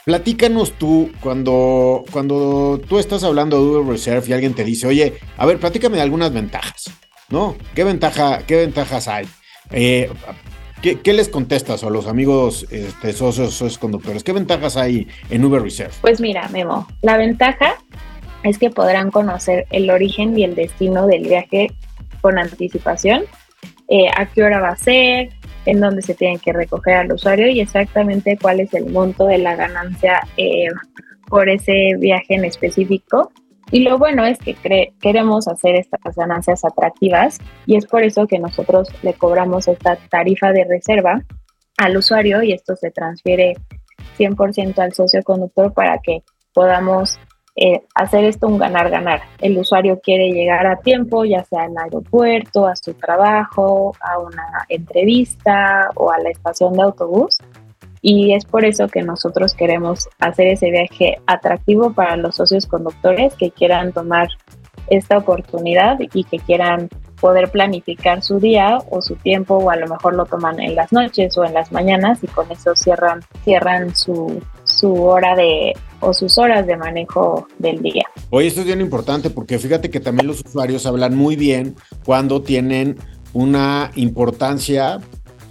Platícanos 0.08 0.72
tú, 0.72 1.10
cuando, 1.20 2.02
cuando 2.10 2.80
tú 2.88 2.98
estás 2.98 3.24
hablando 3.24 3.58
de 3.58 3.62
Uber 3.62 3.92
Reserve 3.92 4.26
y 4.26 4.32
alguien 4.32 4.54
te 4.54 4.64
dice, 4.64 4.86
oye, 4.86 5.18
a 5.36 5.44
ver, 5.44 5.58
platícame 5.58 5.96
de 5.96 6.02
algunas 6.02 6.32
ventajas, 6.32 6.90
¿no? 7.28 7.56
¿Qué, 7.74 7.84
ventaja, 7.84 8.38
qué 8.46 8.56
ventajas 8.56 9.06
hay? 9.06 9.26
Eh, 9.70 10.10
¿qué, 10.80 11.12
les 11.12 11.28
contestas 11.28 11.84
a 11.84 11.90
los 11.90 12.06
amigos 12.06 12.66
este, 12.70 13.12
socios, 13.12 13.52
socios 13.52 13.76
conductores? 13.76 14.24
¿Qué 14.24 14.32
ventajas 14.32 14.78
hay 14.78 15.08
en 15.28 15.44
Uber 15.44 15.60
Reserve? 15.60 15.92
Pues 16.00 16.22
mira, 16.22 16.48
Memo, 16.48 16.88
la 17.02 17.18
ventaja 17.18 17.76
es 18.44 18.56
que 18.56 18.70
podrán 18.70 19.10
conocer 19.10 19.66
el 19.68 19.90
origen 19.90 20.38
y 20.38 20.44
el 20.44 20.54
destino 20.54 21.06
del 21.06 21.24
viaje 21.24 21.70
con 22.22 22.38
anticipación, 22.38 23.24
eh, 23.88 24.08
a 24.16 24.24
qué 24.24 24.42
hora 24.42 24.58
va 24.58 24.70
a 24.70 24.76
ser, 24.76 25.28
en 25.68 25.80
dónde 25.80 26.00
se 26.00 26.14
tienen 26.14 26.38
que 26.38 26.54
recoger 26.54 26.94
al 26.94 27.12
usuario 27.12 27.46
y 27.48 27.60
exactamente 27.60 28.38
cuál 28.40 28.60
es 28.60 28.72
el 28.72 28.90
monto 28.90 29.26
de 29.26 29.36
la 29.36 29.54
ganancia 29.54 30.20
eh, 30.38 30.68
por 31.28 31.50
ese 31.50 31.92
viaje 31.98 32.36
en 32.36 32.46
específico. 32.46 33.30
Y 33.70 33.80
lo 33.80 33.98
bueno 33.98 34.24
es 34.24 34.38
que 34.38 34.56
queremos 34.98 35.46
hacer 35.46 35.74
estas 35.74 36.16
ganancias 36.16 36.64
atractivas 36.64 37.38
y 37.66 37.76
es 37.76 37.84
por 37.84 38.02
eso 38.02 38.26
que 38.26 38.38
nosotros 38.38 38.88
le 39.02 39.12
cobramos 39.12 39.68
esta 39.68 39.96
tarifa 40.08 40.52
de 40.52 40.64
reserva 40.64 41.22
al 41.76 41.98
usuario 41.98 42.42
y 42.42 42.52
esto 42.52 42.74
se 42.74 42.90
transfiere 42.90 43.52
100% 44.18 44.78
al 44.78 44.94
socio 44.94 45.22
conductor 45.22 45.74
para 45.74 45.98
que 45.98 46.22
podamos 46.54 47.18
eh, 47.60 47.82
hacer 47.94 48.24
esto 48.24 48.46
un 48.46 48.58
ganar-ganar. 48.58 49.22
El 49.40 49.58
usuario 49.58 49.98
quiere 50.00 50.30
llegar 50.30 50.64
a 50.66 50.76
tiempo, 50.76 51.24
ya 51.24 51.42
sea 51.44 51.64
al 51.64 51.76
aeropuerto, 51.76 52.68
a 52.68 52.76
su 52.76 52.94
trabajo, 52.94 53.96
a 54.00 54.18
una 54.20 54.64
entrevista 54.68 55.90
o 55.96 56.12
a 56.12 56.18
la 56.20 56.30
estación 56.30 56.74
de 56.74 56.82
autobús. 56.82 57.38
Y 58.00 58.32
es 58.32 58.44
por 58.44 58.64
eso 58.64 58.86
que 58.86 59.02
nosotros 59.02 59.54
queremos 59.54 60.08
hacer 60.20 60.46
ese 60.46 60.70
viaje 60.70 61.18
atractivo 61.26 61.92
para 61.92 62.16
los 62.16 62.36
socios 62.36 62.66
conductores 62.66 63.34
que 63.34 63.50
quieran 63.50 63.92
tomar 63.92 64.28
esta 64.86 65.18
oportunidad 65.18 65.98
y 66.00 66.22
que 66.22 66.38
quieran 66.38 66.88
poder 67.20 67.50
planificar 67.50 68.22
su 68.22 68.38
día 68.38 68.78
o 68.90 69.02
su 69.02 69.16
tiempo 69.16 69.56
o 69.56 69.70
a 69.70 69.76
lo 69.76 69.88
mejor 69.88 70.14
lo 70.14 70.26
toman 70.26 70.60
en 70.60 70.76
las 70.76 70.92
noches 70.92 71.36
o 71.36 71.44
en 71.44 71.54
las 71.54 71.72
mañanas 71.72 72.22
y 72.22 72.28
con 72.28 72.48
eso 72.52 72.76
cierran, 72.76 73.20
cierran 73.42 73.96
su, 73.96 74.40
su 74.62 75.02
hora 75.02 75.34
de 75.34 75.74
o 76.00 76.12
sus 76.12 76.38
horas 76.38 76.66
de 76.66 76.76
manejo 76.76 77.46
del 77.58 77.82
día. 77.82 78.04
Oye, 78.30 78.46
esto 78.46 78.60
es 78.60 78.66
bien 78.66 78.80
importante 78.80 79.30
porque 79.30 79.58
fíjate 79.58 79.90
que 79.90 80.00
también 80.00 80.26
los 80.26 80.40
usuarios 80.44 80.86
hablan 80.86 81.16
muy 81.16 81.36
bien 81.36 81.74
cuando 82.04 82.42
tienen 82.42 82.96
una 83.32 83.90
importancia 83.94 85.00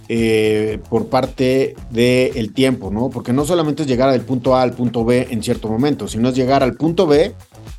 eh, 0.08 0.78
por 0.88 1.08
parte 1.08 1.76
del 1.90 2.52
tiempo, 2.54 2.90
¿no? 2.90 3.10
Porque 3.10 3.32
no 3.32 3.44
solamente 3.44 3.82
es 3.82 3.88
llegar 3.88 4.10
del 4.10 4.22
punto 4.22 4.56
A 4.56 4.62
al 4.62 4.72
punto 4.72 5.04
B 5.04 5.28
en 5.30 5.42
cierto 5.42 5.68
momento, 5.68 6.08
sino 6.08 6.30
es 6.30 6.34
llegar 6.34 6.62
al 6.62 6.74
punto 6.74 7.06
B 7.06 7.34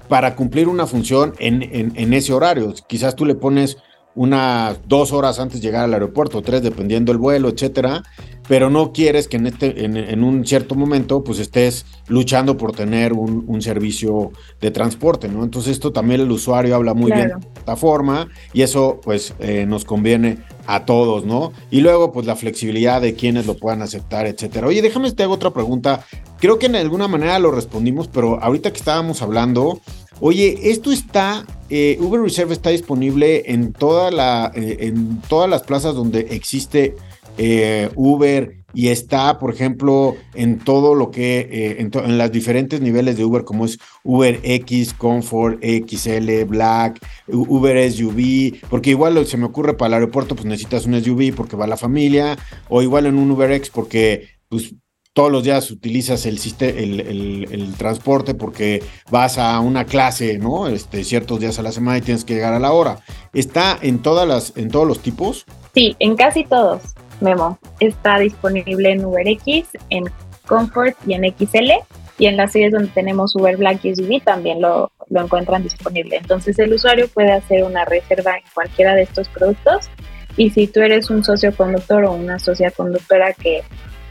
para 0.08 0.36
cumplir 0.36 0.68
una 0.68 0.86
función 0.86 1.34
en, 1.40 1.64
en 1.64 2.14
ese 2.14 2.34
horario. 2.34 2.74
Quizás 2.88 3.16
tú 3.16 3.26
le 3.26 3.36
pones 3.36 3.78
unas 4.20 4.80
dos 4.86 5.14
horas 5.14 5.40
antes 5.40 5.62
de 5.62 5.68
llegar 5.68 5.86
al 5.86 5.94
aeropuerto, 5.94 6.42
tres 6.42 6.62
dependiendo 6.62 7.14
el 7.14 7.18
vuelo, 7.18 7.48
etcétera, 7.48 8.04
pero 8.50 8.70
no 8.70 8.92
quieres 8.92 9.30
que 9.30 9.38
en, 9.38 9.48
este, 9.48 9.86
en, 9.86 10.24
un 10.26 10.46
cierto 10.46 10.76
momento 10.76 11.24
pues 11.24 11.40
estés 11.40 11.86
luchando 12.10 12.58
por 12.58 12.74
tener 12.74 13.14
un, 13.14 13.62
servicio 13.62 14.34
de 14.60 14.72
transporte, 14.72 15.30
¿no? 15.30 15.46
Entonces 15.46 15.72
esto 15.72 15.94
también 15.94 16.20
el 16.20 16.32
usuario 16.32 16.76
habla 16.76 16.94
muy 16.94 17.14
bien 17.14 17.30
de 17.30 17.34
la 17.36 17.40
plataforma 17.40 18.28
y 18.52 18.62
eso 18.62 19.00
pues 19.02 19.34
eh, 19.40 19.66
nos 19.66 19.86
conviene 19.86 20.40
a 20.70 20.86
todos, 20.86 21.26
¿no? 21.26 21.52
Y 21.72 21.82
luego 21.82 22.12
pues 22.12 22.28
la 22.28 22.36
flexibilidad 22.36 23.02
de 23.02 23.16
quienes 23.16 23.48
lo 23.48 23.58
puedan 23.58 23.82
aceptar, 23.82 24.28
etcétera. 24.28 24.68
Oye, 24.68 24.84
déjame 24.84 25.12
te 25.12 25.24
hago 25.24 25.34
otra 25.34 25.52
pregunta. 25.52 26.06
Creo 26.40 26.60
que 26.60 26.68
en 26.68 26.76
alguna 26.76 27.08
manera 27.08 27.40
lo 27.40 27.50
respondimos, 27.50 28.08
pero 28.08 28.42
ahorita 28.42 28.72
que 28.72 28.78
estábamos 28.78 29.24
hablando, 29.24 29.82
Oye, 30.22 30.70
esto 30.70 30.92
está, 30.92 31.46
eh, 31.70 31.98
Uber 32.02 32.20
Reserve 32.20 32.54
está 32.54 32.72
disponible 32.72 33.44
en, 33.46 33.72
toda 33.72 34.12
la, 34.12 34.52
eh, 34.54 34.76
en 34.82 35.22
todas 35.22 35.50
las 35.50 35.64
plazas 35.64 35.96
donde 35.96 36.28
existe 36.32 36.98
eh, 37.38 37.90
Uber 37.96 38.59
y 38.74 38.90
está, 38.90 39.40
por 39.40 39.54
ejemplo, 39.54 40.16
en 40.34 40.60
todo 40.60 40.96
lo 40.96 41.12
que, 41.12 41.78
en, 41.80 41.92
en 41.94 42.18
los 42.18 42.32
diferentes 42.32 42.82
niveles 42.82 43.18
de 43.18 43.26
Uber, 43.26 43.44
como 43.44 43.66
es 43.66 43.80
Uber 44.04 44.40
X, 44.44 44.94
Comfort, 44.94 45.64
XL, 45.64 46.44
Black, 46.46 47.00
Uber 47.28 47.92
SUV, 47.92 48.60
porque 48.70 48.92
igual 48.92 49.26
se 49.26 49.38
me 49.38 49.46
ocurre 49.46 49.76
para 49.76 49.88
el 49.88 49.94
aeropuerto, 49.96 50.36
pues 50.36 50.46
necesitas 50.46 50.86
un 50.86 51.02
SUV 51.02 51.34
porque 51.36 51.56
va 51.56 51.68
la 51.68 51.78
familia, 51.78 52.38
o 52.68 52.82
igual 52.82 53.06
en 53.06 53.18
un 53.18 53.32
Uber 53.32 53.52
X 53.52 53.70
porque 53.74 54.28
pues 54.50 54.74
todos 55.14 55.32
los 55.32 55.44
días 55.44 55.70
utilizas 55.72 56.26
el, 56.26 56.40
el, 56.62 57.48
el, 57.52 57.74
transporte 57.74 58.36
porque 58.36 58.84
vas 59.10 59.38
a 59.38 59.60
una 59.60 59.86
clase, 59.86 60.38
¿no? 60.38 60.68
Este, 60.68 61.04
ciertos 61.04 61.40
días 61.40 61.60
a 61.60 61.64
la 61.64 61.72
semana 61.72 61.98
y 61.98 62.02
tienes 62.02 62.24
que 62.24 62.36
llegar 62.36 62.54
a 62.54 62.60
la 62.60 62.72
hora. 62.72 63.00
¿Está 63.34 63.78
en, 63.82 64.00
todas 64.00 64.28
las, 64.28 64.54
en 64.56 64.70
todos 64.70 64.88
los 64.88 65.00
tipos? 65.00 65.46
Sí, 65.74 65.96
en 66.00 66.16
casi 66.16 66.46
todos, 66.46 66.96
Memo. 67.22 67.60
Está 67.80 68.20
disponible 68.20 68.92
en 68.92 69.06
UberX, 69.06 69.70
en 69.90 70.06
Comfort 70.48 70.96
y 71.06 71.14
en 71.14 71.24
XL. 71.24 71.72
Y 72.18 72.26
en 72.26 72.36
las 72.36 72.52
series 72.52 72.74
donde 72.74 72.90
tenemos 72.90 73.34
Uber 73.36 73.56
Black 73.56 73.86
y 73.86 73.96
SUV 73.96 74.22
también 74.22 74.62
lo, 74.62 74.92
lo 75.10 75.22
encuentran 75.22 75.64
disponible. 75.64 76.18
Entonces 76.18 76.60
el 76.60 76.74
usuario 76.74 77.08
puede 77.08 77.32
hacer 77.32 77.64
una 77.64 77.86
reserva 77.86 78.36
en 78.36 78.44
cualquiera 78.54 78.94
de 78.94 79.04
estos 79.04 79.30
productos. 79.30 79.90
Y 80.36 80.50
si 80.50 80.68
tú 80.68 80.82
eres 80.82 81.10
un 81.10 81.24
socio 81.24 81.56
conductor 81.56 82.04
o 82.04 82.12
una 82.12 82.38
socia 82.40 82.72
conductora 82.72 83.34
que 83.34 83.64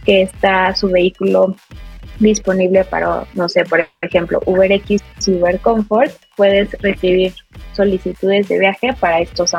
que 0.09 0.23
está 0.23 0.75
su 0.75 0.89
vehículo 0.89 1.55
disponible 2.19 2.83
para, 2.85 3.27
no 3.35 3.47
sé, 3.47 3.65
por 3.67 3.87
ejemplo, 4.01 4.41
UberX 4.47 5.03
y 5.27 5.31
Uber 5.33 5.61
Comfort, 5.61 6.11
puedes 6.35 6.73
recibir 6.81 7.35
solicitudes 7.75 8.49
de 8.49 8.59
viaje 8.59 8.95
para 8.99 9.21
estos 9.21 9.53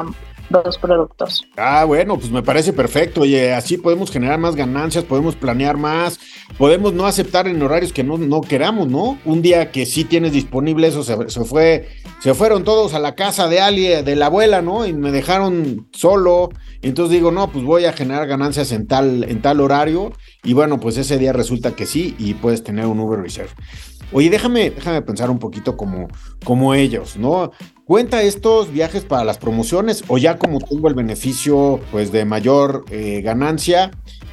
dos 0.50 0.78
productos. 0.78 1.48
Ah, 1.58 1.86
bueno, 1.86 2.18
pues 2.18 2.32
me 2.32 2.44
parece 2.44 2.74
perfecto. 2.74 3.22
Oye, 3.22 3.54
así 3.54 3.78
podemos 3.78 4.12
generar 4.12 4.40
más 4.40 4.56
ganancias, 4.56 5.04
podemos 5.04 5.36
planear 5.36 5.78
más, 5.78 6.20
podemos 6.58 6.94
no 6.94 7.06
aceptar 7.06 7.48
en 7.48 7.62
horarios 7.62 7.94
que 7.94 8.04
no, 8.04 8.18
no 8.18 8.42
queramos, 8.42 8.88
¿no? 8.88 9.18
Un 9.26 9.42
día 9.42 9.72
que 9.72 9.86
sí 9.86 10.04
tienes 10.04 10.34
disponible 10.34 10.88
eso, 10.88 11.04
se, 11.04 11.16
fue, 11.46 11.88
se 12.22 12.34
fueron 12.34 12.64
todos 12.64 12.94
a 12.94 13.00
la 13.00 13.16
casa 13.16 13.48
de 13.48 13.62
alguien, 13.62 14.04
de 14.04 14.16
la 14.16 14.28
abuela, 14.28 14.62
¿no? 14.62 14.86
Y 14.86 14.94
me 14.94 15.12
dejaron 15.12 15.88
solo. 15.92 16.50
Entonces 16.82 17.14
digo, 17.14 17.32
no, 17.32 17.52
pues 17.52 17.64
voy 17.64 17.86
a 17.86 17.94
generar 17.94 18.28
ganancias 18.28 18.72
en 18.72 18.88
tal, 18.88 19.24
en 19.26 19.42
tal 19.42 19.60
horario. 19.60 20.12
Y 20.44 20.54
bueno, 20.54 20.80
pues 20.80 20.98
ese 20.98 21.18
día 21.18 21.34
resulta 21.34 21.76
que 21.76 21.86
sí 21.86 22.16
y 22.18 22.34
puedes 22.34 22.64
tener 22.64 22.86
un 22.86 23.00
Uber 23.00 23.20
Reserve. 23.20 23.52
Oye, 24.12 24.30
déjame, 24.30 24.72
déjame 24.72 25.04
pensar 25.04 25.30
un 25.30 25.38
poquito 25.38 25.78
como, 25.78 26.08
como 26.44 26.74
ellos, 26.74 27.16
¿no? 27.18 27.52
¿Cuenta 27.90 28.22
estos 28.22 28.72
viajes 28.72 29.04
para 29.04 29.24
las 29.24 29.40
promociones 29.40 30.04
o 30.10 30.20
ya 30.20 30.38
como 30.38 30.60
tengo 30.60 30.90
el 30.90 30.94
beneficio 30.94 31.80
pues 31.92 32.12
de 32.12 32.24
mayor 32.24 32.86
eh, 32.92 33.22
ganancia, 33.22 33.90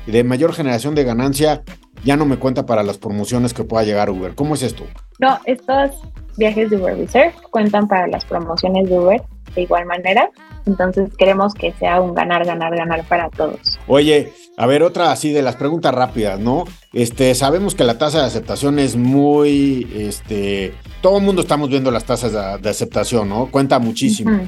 de 0.06 0.24
mayor 0.24 0.52
generación 0.52 0.94
de 0.94 1.04
ganancia, 1.04 1.62
ya 2.04 2.18
no 2.18 2.26
me 2.26 2.36
cuenta 2.36 2.66
para 2.66 2.82
las 2.82 2.98
promociones 2.98 3.54
que 3.54 3.64
pueda 3.64 3.82
llegar 3.82 4.10
Uber? 4.10 4.34
¿Cómo 4.34 4.56
es 4.56 4.62
esto? 4.62 4.84
No, 5.20 5.38
estos 5.46 6.02
viajes 6.36 6.68
de 6.68 6.76
Uber 6.76 6.98
Reserve 6.98 7.32
cuentan 7.50 7.88
para 7.88 8.06
las 8.08 8.26
promociones 8.26 8.90
de 8.90 8.98
Uber 8.98 9.22
de 9.54 9.62
igual 9.62 9.86
manera. 9.86 10.28
Entonces 10.66 11.08
queremos 11.16 11.54
que 11.54 11.72
sea 11.78 12.02
un 12.02 12.14
ganar, 12.14 12.44
ganar, 12.44 12.76
ganar 12.76 13.04
para 13.04 13.30
todos. 13.30 13.78
Oye, 13.86 14.34
A 14.58 14.66
ver, 14.66 14.82
otra 14.82 15.12
así 15.12 15.32
de 15.32 15.42
las 15.42 15.56
preguntas 15.56 15.94
rápidas, 15.94 16.40
¿no? 16.40 16.64
Este, 16.94 17.34
sabemos 17.34 17.74
que 17.74 17.84
la 17.84 17.98
tasa 17.98 18.20
de 18.20 18.26
aceptación 18.26 18.78
es 18.78 18.96
muy, 18.96 19.86
este, 19.94 20.72
todo 21.02 21.18
el 21.18 21.24
mundo 21.24 21.42
estamos 21.42 21.68
viendo 21.68 21.90
las 21.90 22.04
tasas 22.04 22.62
de, 22.62 22.70
aceptación, 22.70 23.28
¿no? 23.28 23.50
Cuenta 23.50 23.78
muchísimo. 23.78 24.40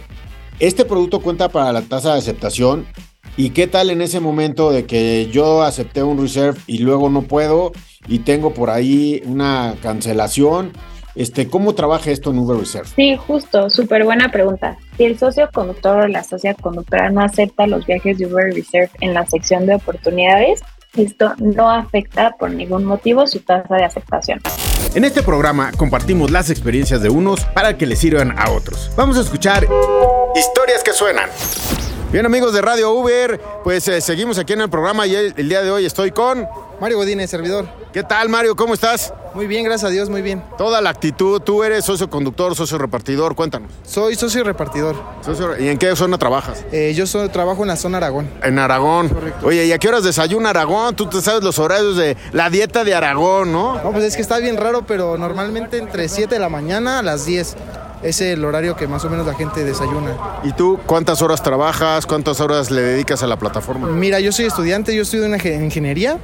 Este 0.60 0.86
producto 0.86 1.20
cuenta 1.20 1.50
para 1.50 1.72
la 1.72 1.82
tasa 1.82 2.14
de 2.14 2.18
aceptación. 2.18 2.86
¿Y 3.36 3.50
qué 3.50 3.66
tal 3.66 3.90
en 3.90 4.00
ese 4.00 4.18
momento 4.18 4.72
de 4.72 4.86
que 4.86 5.28
yo 5.30 5.62
acepté 5.62 6.02
un 6.02 6.18
reserve 6.20 6.58
y 6.66 6.78
luego 6.78 7.10
no 7.10 7.22
puedo 7.22 7.72
y 8.08 8.20
tengo 8.20 8.54
por 8.54 8.70
ahí 8.70 9.22
una 9.26 9.76
cancelación? 9.82 10.72
Este, 11.14 11.48
¿Cómo 11.48 11.74
trabaja 11.74 12.10
esto 12.10 12.30
en 12.30 12.38
Uber 12.38 12.58
Reserve? 12.58 12.88
Sí, 12.96 13.16
justo, 13.16 13.68
súper 13.68 14.04
buena 14.04 14.32
pregunta. 14.32 14.78
Si 14.98 15.04
el 15.04 15.16
socio 15.16 15.48
conductor 15.54 16.00
o 16.00 16.08
la 16.08 16.24
socia 16.24 16.54
conductora 16.54 17.08
no 17.08 17.20
acepta 17.20 17.68
los 17.68 17.86
viajes 17.86 18.18
de 18.18 18.26
Uber 18.26 18.52
Reserve 18.52 18.90
en 19.00 19.14
la 19.14 19.24
sección 19.26 19.64
de 19.64 19.76
oportunidades, 19.76 20.60
esto 20.96 21.34
no 21.38 21.70
afecta 21.70 22.34
por 22.36 22.50
ningún 22.50 22.84
motivo 22.84 23.24
su 23.28 23.38
tasa 23.38 23.76
de 23.76 23.84
aceptación. 23.84 24.40
En 24.96 25.04
este 25.04 25.22
programa 25.22 25.70
compartimos 25.76 26.32
las 26.32 26.50
experiencias 26.50 27.00
de 27.00 27.10
unos 27.10 27.44
para 27.44 27.78
que 27.78 27.86
les 27.86 28.00
sirvan 28.00 28.36
a 28.36 28.50
otros. 28.50 28.90
Vamos 28.96 29.16
a 29.18 29.20
escuchar 29.20 29.68
historias 30.34 30.82
que 30.82 30.92
suenan. 30.92 31.30
Bien 32.10 32.26
amigos 32.26 32.52
de 32.52 32.60
Radio 32.60 32.90
Uber, 32.90 33.40
pues 33.62 33.86
eh, 33.86 34.00
seguimos 34.00 34.36
aquí 34.36 34.54
en 34.54 34.62
el 34.62 34.68
programa 34.68 35.06
y 35.06 35.14
el, 35.14 35.48
día 35.48 35.62
de 35.62 35.70
hoy 35.70 35.86
estoy 35.86 36.10
con... 36.10 36.48
Mario 36.80 36.96
Godínez, 36.96 37.30
servidor. 37.30 37.68
¿Qué 37.92 38.02
tal 38.02 38.28
Mario? 38.28 38.54
¿Cómo 38.54 38.74
estás? 38.74 39.14
Muy 39.32 39.46
bien, 39.46 39.64
gracias 39.64 39.88
a 39.88 39.92
Dios, 39.92 40.10
muy 40.10 40.20
bien. 40.20 40.44
Toda 40.58 40.82
la 40.82 40.90
actitud, 40.90 41.40
tú 41.40 41.64
eres 41.64 41.86
socio 41.86 42.10
conductor, 42.10 42.54
socio 42.54 42.76
repartidor, 42.76 43.34
cuéntanos. 43.34 43.72
Soy 43.82 44.14
socio 44.14 44.44
repartidor. 44.44 44.94
¿Y 45.58 45.68
en 45.68 45.78
qué 45.78 45.96
zona 45.96 46.18
trabajas? 46.18 46.66
Eh, 46.70 46.92
yo 46.94 47.06
trabajo 47.30 47.62
en 47.62 47.68
la 47.68 47.76
zona 47.76 47.96
Aragón. 47.96 48.28
En 48.42 48.58
Aragón. 48.58 49.08
Correcto. 49.08 49.46
Oye, 49.46 49.64
¿y 49.64 49.72
a 49.72 49.78
qué 49.78 49.88
horas 49.88 50.04
desayuna 50.04 50.50
Aragón? 50.50 50.96
Tú 50.96 51.06
te 51.06 51.22
sabes 51.22 51.42
los 51.42 51.58
horarios 51.58 51.96
de 51.96 52.18
la 52.32 52.50
dieta 52.50 52.84
de 52.84 52.94
Aragón, 52.94 53.52
¿no? 53.52 53.82
No, 53.82 53.92
pues 53.92 54.04
es 54.04 54.16
que 54.16 54.22
está 54.22 54.38
bien 54.38 54.58
raro, 54.58 54.84
pero 54.86 55.16
normalmente 55.16 55.78
entre 55.78 56.10
7 56.10 56.34
de 56.34 56.40
la 56.40 56.50
mañana 56.50 56.98
a 56.98 57.02
las 57.02 57.24
10 57.24 57.56
es 58.02 58.20
el 58.20 58.44
horario 58.44 58.76
que 58.76 58.86
más 58.86 59.04
o 59.06 59.10
menos 59.10 59.26
la 59.26 59.34
gente 59.34 59.64
desayuna. 59.64 60.14
¿Y 60.44 60.52
tú 60.52 60.78
cuántas 60.84 61.22
horas 61.22 61.42
trabajas? 61.42 62.04
¿Cuántas 62.04 62.40
horas 62.40 62.70
le 62.70 62.82
dedicas 62.82 63.22
a 63.22 63.26
la 63.26 63.38
plataforma? 63.38 63.88
Mira, 63.88 64.20
yo 64.20 64.30
soy 64.30 64.44
estudiante, 64.44 64.94
yo 64.94 65.02
estudio 65.02 65.24
en 65.24 65.64
ingeniería 65.64 66.18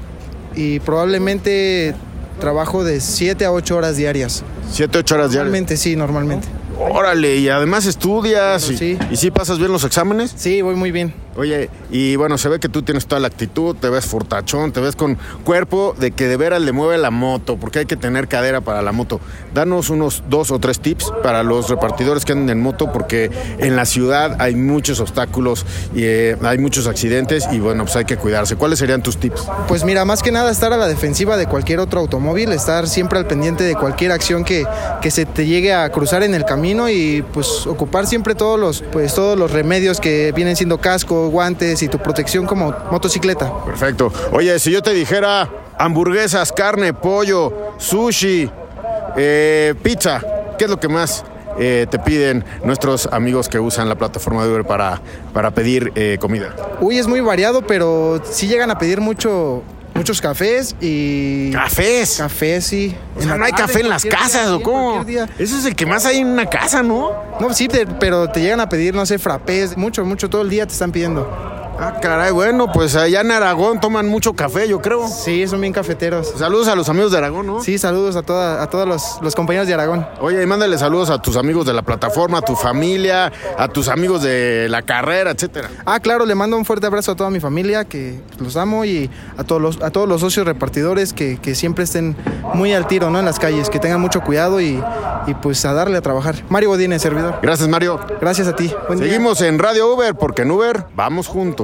y 0.57 0.81
probablemente 0.81 1.95
trabajo 2.41 2.85
de 2.85 3.01
7 3.01 3.45
a 3.45 3.53
8 3.53 3.77
horas 3.77 3.97
diarias. 3.97 4.45
7, 4.71 4.99
8 4.99 5.15
horas 5.15 5.31
diarias. 5.31 5.45
Normalmente, 5.47 5.77
sí, 5.77 5.97
normalmente. 5.97 6.49
Órale, 6.79 7.37
y 7.37 7.49
además 7.49 7.87
estudias. 7.87 8.71
y, 8.71 8.77
sí. 8.77 8.99
¿Y 9.11 9.17
sí 9.17 9.31
pasas 9.31 9.59
bien 9.59 9.73
los 9.73 9.85
exámenes? 9.85 10.35
Sí, 10.37 10.61
voy 10.63 10.75
muy 10.75 10.91
bien. 10.91 11.15
Oye, 11.37 11.69
y 11.91 12.17
bueno, 12.17 12.39
se 12.39 12.49
ve 12.49 12.61
que 12.61 12.69
tú 12.69 12.83
tienes 12.83 13.07
toda 13.07 13.21
la 13.21 13.27
actitud, 13.27 13.77
te 13.77 13.89
ves 13.89 14.05
fortachón, 14.07 14.73
te 14.73 14.81
ves 14.81 14.97
con 14.97 15.19
cuerpo 15.45 15.95
de 15.99 16.13
que 16.13 16.29
de 16.29 16.37
veras 16.37 16.63
le 16.63 16.73
mueve 16.73 16.99
la 16.99 17.11
moto, 17.11 17.57
porque 17.57 17.81
hay 17.81 17.87
que 17.87 17.97
tener 17.97 18.29
cadera 18.29 18.61
para 18.61 18.83
la 18.83 18.93
moto. 18.93 19.21
Danos 19.53 19.91
unos 19.91 20.23
dos 20.29 20.51
o 20.51 20.59
tres 20.59 20.81
tips 20.81 21.13
para 21.23 21.43
los 21.43 21.69
repartidores 21.69 22.25
que 22.25 22.33
andan 22.33 22.51
en 22.51 22.63
moto, 22.63 22.93
porque 22.93 23.31
en 23.59 23.77
la 23.77 23.85
ciudad 23.85 24.37
hay 24.41 24.55
muchos 24.55 25.01
obstáculos 25.01 25.67
y 25.95 26.05
eh, 26.05 26.37
hay 26.43 26.59
muchos 26.59 26.87
accidentes 26.87 27.49
y 27.51 27.59
bueno, 27.59 27.85
pues 27.85 27.97
hay 27.97 28.05
que 28.05 28.17
cuidarse. 28.17 28.57
¿Cuáles 28.57 28.79
serían 28.79 29.03
tus 29.03 29.17
tips? 29.17 29.47
Pues 29.67 29.85
mira, 29.85 30.05
más 30.05 30.23
que 30.23 30.31
nada 30.31 30.51
estar 30.51 30.73
a 30.73 30.77
la 30.77 30.87
defensiva 30.87 31.37
de 31.37 31.47
cualquier 31.47 31.81
otro 31.81 32.01
automóvil, 32.01 32.53
estar 32.53 32.87
siempre 32.87 33.19
al 33.19 33.27
pendiente 33.27 33.65
de 33.65 33.75
cualquier 33.75 34.13
acción 34.13 34.45
que, 34.45 34.65
que 35.03 35.11
se 35.11 35.27
te 35.27 35.47
llegue 35.47 35.75
a 35.75 35.91
cruzar 35.91 36.23
en 36.23 36.35
el 36.35 36.45
camino 36.45 36.89
y 36.89 37.23
pues 37.33 37.67
ocupar 37.67 38.07
siempre 38.07 38.35
todos 38.35 38.59
los, 38.59 38.83
pues, 38.93 39.15
todos 39.15 39.39
los 39.39 39.51
remedios 39.51 40.01
que 40.01 40.33
vienen 40.33 40.57
siendo 40.57 40.79
casco, 40.79 41.24
guantes 41.29 41.83
y 41.83 41.89
tu 41.89 41.99
protección 41.99 42.47
como 42.47 42.75
motocicleta. 42.91 43.53
Perfecto. 43.65 44.13
Oye, 44.33 44.59
si 44.59 44.71
yo 44.71 44.83
te 44.83 44.93
dijera 44.93 45.49
hamburguesas, 45.79 46.53
carne, 46.53 46.93
pollo, 46.93 47.73
sushi, 47.79 48.51
eh, 49.17 49.75
pizza, 49.83 50.21
¿qué 50.59 50.65
es 50.65 50.71
lo 50.71 50.79
que 50.79 50.89
más 50.89 51.25
eh, 51.59 51.87
te 51.91 51.99
piden 51.99 52.45
nuestros 52.65 53.07
amigos 53.07 53.49
que 53.49 53.61
usan 53.61 53.89
la 53.89 53.95
plataforma 53.95 54.45
de 54.45 54.51
Uber 54.51 54.65
para, 54.65 55.01
para 55.33 55.53
pedir 55.53 55.93
eh, 55.95 56.19
comida? 56.21 56.55
Uy, 56.81 56.99
es 56.99 57.07
muy 57.07 57.21
variado, 57.21 57.67
pero 57.67 58.21
sí 58.25 58.47
llegan 58.47 58.71
a 58.71 58.79
pedir 58.79 59.01
mucho 59.01 59.63
muchos 59.95 60.21
cafés 60.21 60.75
y. 60.81 61.51
¿Cafés? 61.53 62.17
Cafés, 62.19 62.65
sí. 62.65 62.95
O 63.17 63.23
sea, 63.23 63.37
no 63.37 63.45
hay 63.45 63.53
café 63.53 63.81
en 63.81 63.89
las 63.89 64.05
casas, 64.05 64.49
¿o 64.49 64.61
cómo? 64.61 65.05
Eso 65.39 65.59
es 65.59 65.65
el 65.65 65.75
que 65.75 65.87
más 65.87 66.05
hay 66.07 66.19
en 66.19 66.29
una 66.29 66.47
casa, 66.47 66.83
¿no? 66.83 67.13
No, 67.41 67.53
sí, 67.55 67.69
pero 68.01 68.29
te 68.29 68.41
llegan 68.41 68.61
a 68.61 68.69
pedir, 68.69 68.95
no 68.95 69.07
sé, 69.07 69.19
frappés, 69.19 69.77
mucho, 69.77 70.05
mucho, 70.05 70.29
todo 70.29 70.43
el 70.43 70.51
día 70.51 70.67
te 70.67 70.73
están 70.73 70.93
pidiendo. 70.93 71.54
Ah, 71.79 71.99
caray, 72.01 72.33
bueno, 72.33 72.71
pues 72.73 72.95
allá 72.95 73.21
en 73.21 73.31
Aragón 73.31 73.81
toman 73.81 74.09
mucho 74.09 74.33
café, 74.35 74.69
yo 74.69 74.81
creo. 74.81 75.09
Sí, 75.09 75.47
son 75.49 75.61
bien 75.61 75.73
cafeteros. 75.73 76.33
Saludos 76.37 76.69
a 76.69 76.77
los 76.77 76.89
amigos 76.89 77.13
de 77.13 77.19
Aragón, 77.19 77.47
¿no? 77.47 77.63
Sí, 77.63 77.79
saludos 77.79 78.17
a, 78.17 78.23
toda, 78.23 78.63
a 78.63 78.69
todos 78.69 78.87
los, 78.87 79.19
los, 79.23 79.35
compañeros 79.35 79.67
de 79.67 79.75
Aragón. 79.75 80.07
Oye, 80.21 80.43
y 80.43 80.47
mándale 80.47 80.79
saludos 80.79 81.11
a 81.11 81.21
tus 81.21 81.37
amigos 81.37 81.67
de 81.67 81.73
la 81.73 81.83
plataforma, 81.83 82.39
a 82.39 82.43
tu 82.43 82.55
familia, 82.55 83.33
a 83.59 83.69
tus 83.69 83.89
amigos 83.89 84.23
de 84.23 84.69
la 84.69 84.83
carrera, 84.83 85.33
etcétera. 85.33 85.69
Ah, 85.85 85.99
claro, 86.01 86.27
le 86.27 86.35
mando 86.35 86.57
un 86.57 86.65
fuerte 86.65 86.87
abrazo 86.87 87.13
a 87.13 87.17
toda 87.17 87.31
mi 87.31 87.41
familia, 87.41 87.85
que 87.85 88.21
los 88.39 88.57
amo, 88.57 88.85
y 88.85 89.11
a 89.37 89.45
todos 89.45 89.61
los, 89.61 89.83
a 89.83 89.91
todos 89.91 90.09
los 90.09 90.21
socios 90.21 90.47
repartidores 90.47 91.13
que, 91.13 91.39
que 91.39 91.55
siempre 91.55 91.85
estén 91.85 92.17
muy 92.55 92.73
al 92.73 92.87
tiro, 92.87 93.11
¿no? 93.11 93.19
En 93.19 93.25
las 93.25 93.39
calles, 93.39 93.69
que 93.69 93.81
tengan 93.81 94.01
mucho 94.01 94.21
cuidado 94.21 94.61
y, 94.61 94.83
y 95.27 95.35
pues 95.35 95.65
a 95.65 95.73
darle 95.73 95.99
a 95.99 96.03
trabajar. 96.03 96.37
Mario 96.49 96.71
Godínez, 96.71 97.03
servidor. 97.03 97.39
Gracias, 97.43 97.69
Mario. 97.69 98.01
Gracias 98.21 98.47
a 98.49 98.55
ti. 98.55 98.73
Seguimos 98.97 99.41
en 99.41 99.59
Radio 99.59 99.93
Uber, 99.93 100.15
porque 100.15 100.43
en 100.43 100.51
Uber 100.51 100.87
vamos 100.95 101.27
juntos. 101.27 101.64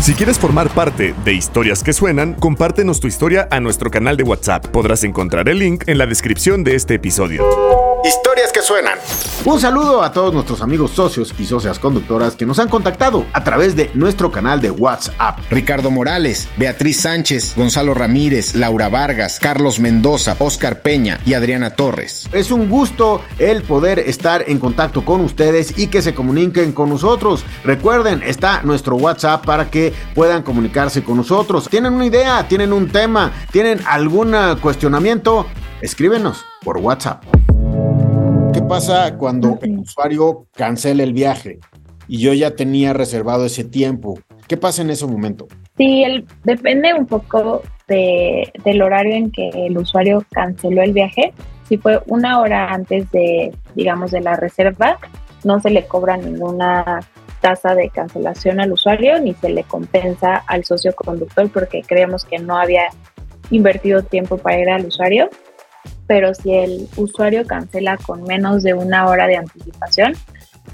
Si 0.00 0.14
quieres 0.14 0.38
formar 0.38 0.68
parte 0.70 1.14
de 1.24 1.32
Historias 1.32 1.82
que 1.82 1.92
Suenan, 1.92 2.34
compártenos 2.34 3.00
tu 3.00 3.06
historia 3.06 3.48
a 3.50 3.60
nuestro 3.60 3.90
canal 3.90 4.16
de 4.16 4.24
WhatsApp. 4.24 4.66
Podrás 4.66 5.04
encontrar 5.04 5.48
el 5.48 5.58
link 5.58 5.84
en 5.86 5.98
la 5.98 6.06
descripción 6.06 6.64
de 6.64 6.74
este 6.74 6.94
episodio. 6.94 7.91
Historias 8.04 8.50
que 8.52 8.62
suenan. 8.62 8.98
Un 9.44 9.60
saludo 9.60 10.02
a 10.02 10.10
todos 10.10 10.34
nuestros 10.34 10.60
amigos 10.60 10.90
socios 10.90 11.32
y 11.38 11.44
socias 11.44 11.78
conductoras 11.78 12.34
que 12.34 12.44
nos 12.44 12.58
han 12.58 12.68
contactado 12.68 13.24
a 13.32 13.44
través 13.44 13.76
de 13.76 13.92
nuestro 13.94 14.32
canal 14.32 14.60
de 14.60 14.72
WhatsApp. 14.72 15.38
Ricardo 15.50 15.88
Morales, 15.88 16.48
Beatriz 16.56 17.02
Sánchez, 17.02 17.54
Gonzalo 17.54 17.94
Ramírez, 17.94 18.56
Laura 18.56 18.88
Vargas, 18.88 19.38
Carlos 19.38 19.78
Mendoza, 19.78 20.34
Oscar 20.40 20.82
Peña 20.82 21.20
y 21.24 21.34
Adriana 21.34 21.76
Torres. 21.76 22.28
Es 22.32 22.50
un 22.50 22.68
gusto 22.68 23.22
el 23.38 23.62
poder 23.62 24.00
estar 24.00 24.44
en 24.48 24.58
contacto 24.58 25.04
con 25.04 25.20
ustedes 25.20 25.78
y 25.78 25.86
que 25.86 26.02
se 26.02 26.12
comuniquen 26.12 26.72
con 26.72 26.88
nosotros. 26.88 27.44
Recuerden, 27.62 28.20
está 28.24 28.62
nuestro 28.62 28.96
WhatsApp 28.96 29.46
para 29.46 29.70
que 29.70 29.94
puedan 30.12 30.42
comunicarse 30.42 31.04
con 31.04 31.18
nosotros. 31.18 31.68
¿Tienen 31.68 31.92
una 31.92 32.06
idea? 32.06 32.48
¿Tienen 32.48 32.72
un 32.72 32.88
tema? 32.88 33.30
¿Tienen 33.52 33.80
algún 33.86 34.34
cuestionamiento? 34.60 35.46
Escríbenos 35.80 36.44
por 36.64 36.78
WhatsApp. 36.78 37.41
¿Qué 38.72 38.76
pasa 38.76 39.18
cuando 39.18 39.58
el 39.60 39.80
usuario 39.80 40.46
cancela 40.56 41.02
el 41.02 41.12
viaje 41.12 41.60
y 42.08 42.20
yo 42.20 42.32
ya 42.32 42.56
tenía 42.56 42.94
reservado 42.94 43.44
ese 43.44 43.64
tiempo? 43.64 44.18
¿Qué 44.48 44.56
pasa 44.56 44.80
en 44.80 44.88
ese 44.88 45.06
momento? 45.06 45.46
Sí, 45.76 46.02
el, 46.04 46.26
depende 46.42 46.94
un 46.94 47.04
poco 47.04 47.60
de, 47.86 48.50
del 48.64 48.80
horario 48.80 49.14
en 49.14 49.30
que 49.30 49.50
el 49.50 49.76
usuario 49.76 50.24
canceló 50.30 50.80
el 50.82 50.94
viaje. 50.94 51.34
Si 51.68 51.76
fue 51.76 52.00
una 52.06 52.40
hora 52.40 52.72
antes 52.72 53.10
de, 53.10 53.54
digamos, 53.74 54.10
de 54.10 54.22
la 54.22 54.36
reserva, 54.36 54.96
no 55.44 55.60
se 55.60 55.68
le 55.68 55.84
cobra 55.86 56.16
ninguna 56.16 57.00
tasa 57.42 57.74
de 57.74 57.90
cancelación 57.90 58.58
al 58.58 58.72
usuario 58.72 59.20
ni 59.20 59.34
se 59.34 59.50
le 59.50 59.64
compensa 59.64 60.36
al 60.46 60.64
socio 60.64 60.94
conductor 60.94 61.50
porque 61.52 61.82
creemos 61.82 62.24
que 62.24 62.38
no 62.38 62.56
había 62.56 62.84
invertido 63.50 64.02
tiempo 64.02 64.38
para 64.38 64.58
ir 64.58 64.70
al 64.70 64.86
usuario 64.86 65.28
pero 66.06 66.34
si 66.34 66.52
el 66.54 66.88
usuario 66.96 67.46
cancela 67.46 67.96
con 67.96 68.22
menos 68.24 68.62
de 68.62 68.74
una 68.74 69.06
hora 69.06 69.26
de 69.26 69.36
anticipación, 69.36 70.14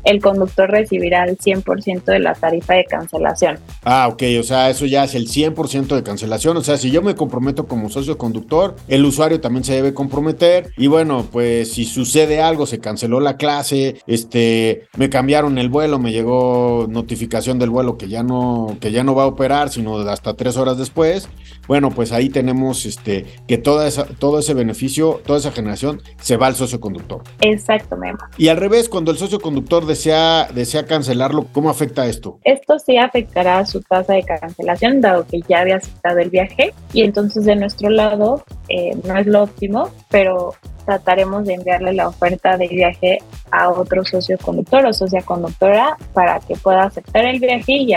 el 0.05 0.21
conductor 0.21 0.71
recibirá 0.71 1.25
el 1.25 1.39
100% 1.39 2.05
de 2.05 2.19
la 2.19 2.35
tarifa 2.35 2.75
de 2.75 2.85
cancelación. 2.85 3.59
Ah, 3.85 4.09
ok, 4.09 4.23
o 4.41 4.43
sea, 4.43 4.71
eso 4.71 4.87
ya 4.87 5.05
es 5.05 5.15
el 5.15 5.29
100% 5.29 5.95
de 5.95 6.03
cancelación. 6.03 6.57
O 6.57 6.63
sea, 6.63 6.77
si 6.77 6.91
yo 6.91 7.03
me 7.03 7.15
comprometo 7.15 7.67
como 7.67 7.89
socio 7.89 8.19
conductor, 8.19 8.77
el 8.89 9.05
usuario 9.05 9.41
también 9.41 9.65
se 9.65 9.75
debe 9.75 9.95
comprometer. 9.95 10.73
Y 10.77 10.87
bueno, 10.87 11.27
pues 11.31 11.73
si 11.73 11.85
sucede 11.85 12.41
algo, 12.41 12.67
se 12.67 12.81
canceló 12.81 13.21
la 13.21 13.37
clase, 13.37 13.97
este, 14.07 14.89
me 14.97 15.09
cambiaron 15.09 15.59
el 15.59 15.69
vuelo, 15.69 15.99
me 15.99 16.13
llegó 16.13 16.87
notificación 16.89 17.59
del 17.59 17.71
vuelo 17.71 17.97
que 17.99 18.09
ya 18.09 18.23
no, 18.23 18.77
que 18.81 18.93
ya 18.93 19.05
no 19.05 19.15
va 19.15 19.25
a 19.25 19.27
operar, 19.27 19.71
sino 19.71 19.99
hasta 19.99 20.35
tres 20.35 20.57
horas 20.57 20.79
después. 20.79 21.29
Bueno, 21.67 21.91
pues 21.91 22.13
ahí 22.13 22.31
tenemos 22.31 22.87
este, 22.87 23.27
que 23.47 23.59
toda 23.59 23.87
esa, 23.87 24.05
todo 24.05 24.39
ese 24.39 24.55
beneficio, 24.55 25.21
toda 25.27 25.39
esa 25.39 25.53
generación 25.53 26.01
se 26.21 26.37
va 26.37 26.47
al 26.47 26.55
socio 26.55 26.81
conductor. 26.81 27.23
Exacto, 27.41 27.97
Memo. 27.97 28.19
Y 28.37 28.49
al 28.49 28.57
revés, 28.57 28.89
cuando 28.89 29.11
el 29.11 29.19
socio 29.19 29.39
conductor 29.41 29.87
desea, 29.89 30.49
desea 30.55 30.87
cancelarlo, 30.87 31.47
¿cómo 31.53 31.71
afecta 31.71 32.07
esto? 32.07 32.39
Esto 32.45 32.79
sí 32.79 32.97
afectará 32.97 33.67
su 33.67 33.81
tasa 33.81 34.13
de 34.13 34.23
cancelación, 34.23 35.01
dado 35.01 35.27
que 35.27 35.41
ya 35.49 35.61
había 35.61 35.77
aceptado 35.77 36.19
el 36.19 36.31
viaje. 36.31 36.73
Y 36.93 37.03
entonces 37.03 37.45
de 37.45 37.57
nuestro 37.57 37.91
lado, 37.91 38.45
eh, 38.69 38.97
no 39.05 39.17
es 39.17 39.27
lo 39.27 39.43
óptimo, 39.43 39.91
pero 40.11 40.55
trataremos 40.87 41.45
de 41.45 41.55
enviarle 41.55 41.93
la 41.93 42.09
oferta 42.09 42.57
de 42.57 42.69
viaje 42.69 43.19
a 43.51 43.71
otro 43.71 44.05
socio 44.05 44.37
conductor 44.39 44.85
o 44.87 44.93
socia 44.93 45.23
conductora 45.23 45.97
para 46.13 46.41
que 46.41 46.55
pueda 46.57 46.85
aceptar 46.85 47.25
el 47.25 47.41
viaje 47.41 47.73
y, 47.73 47.95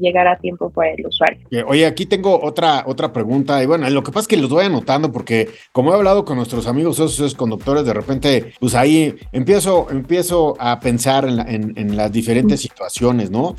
llegar 0.00 0.26
a 0.26 0.36
tiempo 0.36 0.70
por 0.70 0.86
el 0.86 1.06
usuario. 1.06 1.40
Oye, 1.66 1.86
aquí 1.86 2.06
tengo 2.06 2.40
otra, 2.42 2.84
otra 2.86 3.12
pregunta. 3.12 3.62
Y 3.62 3.66
bueno, 3.66 3.88
lo 3.90 4.02
que 4.02 4.12
pasa 4.12 4.22
es 4.22 4.28
que 4.28 4.36
los 4.36 4.50
voy 4.50 4.64
anotando 4.64 5.12
porque 5.12 5.48
como 5.72 5.92
he 5.92 5.94
hablado 5.94 6.24
con 6.24 6.36
nuestros 6.36 6.66
amigos 6.66 6.96
socios 6.96 7.34
conductores, 7.34 7.84
de 7.84 7.92
repente, 7.92 8.52
pues 8.60 8.74
ahí 8.74 9.16
empiezo, 9.32 9.88
empiezo 9.90 10.56
a 10.58 10.80
pensar 10.80 11.26
en, 11.26 11.74
en, 11.76 11.96
las 11.96 12.12
diferentes 12.12 12.60
situaciones, 12.60 13.30
¿no? 13.30 13.56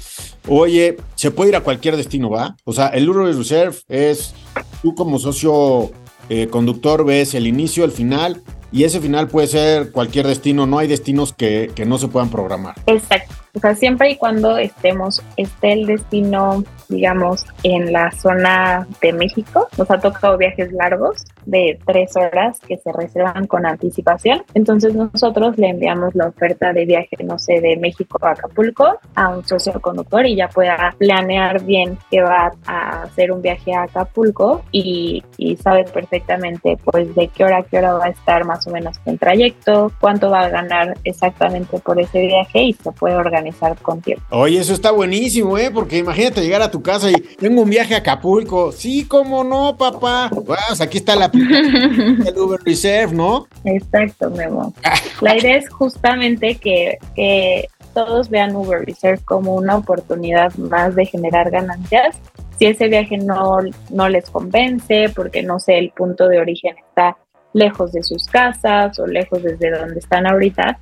Oye, 0.47 0.97
se 1.15 1.31
puede 1.31 1.49
ir 1.49 1.55
a 1.55 1.61
cualquier 1.61 1.97
destino, 1.97 2.29
¿va? 2.29 2.55
O 2.63 2.73
sea, 2.73 2.87
el 2.87 3.09
Uber 3.09 3.35
Reserve 3.35 3.75
es 3.87 4.33
tú 4.81 4.95
como 4.95 5.19
socio 5.19 5.91
eh, 6.29 6.47
conductor 6.47 7.03
ves 7.03 7.33
el 7.33 7.45
inicio, 7.45 7.83
el 7.83 7.91
final 7.91 8.41
y 8.71 8.83
ese 8.83 8.99
final 8.99 9.27
puede 9.27 9.47
ser 9.47 9.91
cualquier 9.91 10.27
destino, 10.27 10.65
no 10.65 10.77
hay 10.77 10.87
destinos 10.87 11.33
que, 11.33 11.71
que 11.75 11.85
no 11.85 11.97
se 11.97 12.07
puedan 12.07 12.29
programar. 12.29 12.75
Exacto. 12.87 13.33
O 13.53 13.59
sea, 13.59 13.75
siempre 13.75 14.11
y 14.11 14.15
cuando 14.15 14.57
estemos, 14.57 15.21
esté 15.35 15.73
el 15.73 15.85
destino, 15.85 16.63
digamos, 16.87 17.45
en 17.63 17.91
la 17.91 18.11
zona 18.11 18.87
de 19.01 19.11
México, 19.11 19.67
nos 19.77 19.91
ha 19.91 19.99
tocado 19.99 20.37
viajes 20.37 20.71
largos 20.71 21.23
de 21.45 21.79
tres 21.85 22.15
horas 22.15 22.59
que 22.59 22.77
se 22.77 22.91
reservan 22.93 23.47
con 23.47 23.65
anticipación. 23.65 24.43
Entonces 24.53 24.95
nosotros 24.95 25.57
le 25.57 25.69
enviamos 25.69 26.15
la 26.15 26.27
oferta 26.27 26.71
de 26.71 26.85
viaje, 26.85 27.17
no 27.23 27.39
sé, 27.39 27.59
de 27.59 27.75
México 27.77 28.17
a 28.21 28.31
Acapulco 28.31 28.99
a 29.15 29.29
un 29.29 29.43
socio 29.45 29.73
conductor 29.81 30.25
y 30.25 30.35
ya 30.35 30.47
pueda 30.47 30.95
planear 30.97 31.63
bien 31.63 31.97
que 32.09 32.21
va 32.21 32.51
a 32.65 33.03
hacer 33.03 33.31
un 33.31 33.41
viaje 33.41 33.73
a 33.73 33.83
Acapulco 33.83 34.63
y, 34.71 35.23
y 35.37 35.57
sabe 35.57 35.83
perfectamente 35.85 36.77
pues 36.85 37.13
de 37.15 37.27
qué 37.27 37.43
hora 37.43 37.57
a 37.57 37.63
qué 37.63 37.79
hora 37.79 37.93
va 37.93 38.05
a 38.05 38.09
estar 38.09 38.45
más 38.45 38.65
o 38.67 38.71
menos 38.71 38.97
en 39.05 39.17
trayecto, 39.17 39.91
cuánto 39.99 40.29
va 40.29 40.41
a 40.41 40.49
ganar 40.49 40.93
exactamente 41.03 41.79
por 41.79 41.99
ese 41.99 42.21
viaje 42.21 42.63
y 42.63 42.73
se 42.73 42.91
puede 42.91 43.15
organizar 43.15 43.40
con 43.81 44.01
tiempo. 44.01 44.23
Oye, 44.29 44.59
eso 44.59 44.73
está 44.73 44.91
buenísimo, 44.91 45.57
¿eh? 45.57 45.71
Porque 45.71 45.97
imagínate 45.97 46.41
llegar 46.41 46.61
a 46.61 46.71
tu 46.71 46.81
casa 46.81 47.09
y 47.09 47.13
tengo 47.13 47.61
un 47.61 47.69
viaje 47.69 47.95
a 47.95 47.99
Acapulco. 47.99 48.71
Sí, 48.71 49.05
cómo 49.05 49.43
no, 49.43 49.77
papá. 49.77 50.29
Pues 50.45 50.81
aquí 50.81 50.97
está 50.97 51.15
la 51.15 51.31
el 51.33 52.37
Uber 52.37 52.59
Reserve, 52.63 53.13
¿no? 53.13 53.47
Exacto, 53.63 54.29
Memo. 54.29 54.73
la 55.21 55.37
idea 55.37 55.57
es 55.57 55.69
justamente 55.69 56.55
que, 56.55 56.97
que 57.15 57.67
todos 57.93 58.29
vean 58.29 58.55
Uber 58.55 58.85
Reserve 58.85 59.21
como 59.25 59.55
una 59.55 59.77
oportunidad 59.77 60.53
más 60.55 60.95
de 60.95 61.05
generar 61.05 61.49
ganancias. 61.51 62.17
Si 62.57 62.65
ese 62.67 62.87
viaje 62.87 63.17
no, 63.17 63.59
no 63.89 64.09
les 64.09 64.29
convence, 64.29 65.09
porque 65.15 65.41
no 65.41 65.59
sé, 65.59 65.79
el 65.79 65.91
punto 65.91 66.27
de 66.27 66.39
origen 66.39 66.75
está 66.77 67.17
lejos 67.53 67.91
de 67.91 68.03
sus 68.03 68.27
casas 68.27 68.97
o 68.99 69.07
lejos 69.07 69.43
desde 69.43 69.71
donde 69.71 69.99
están 69.99 70.27
ahorita, 70.27 70.77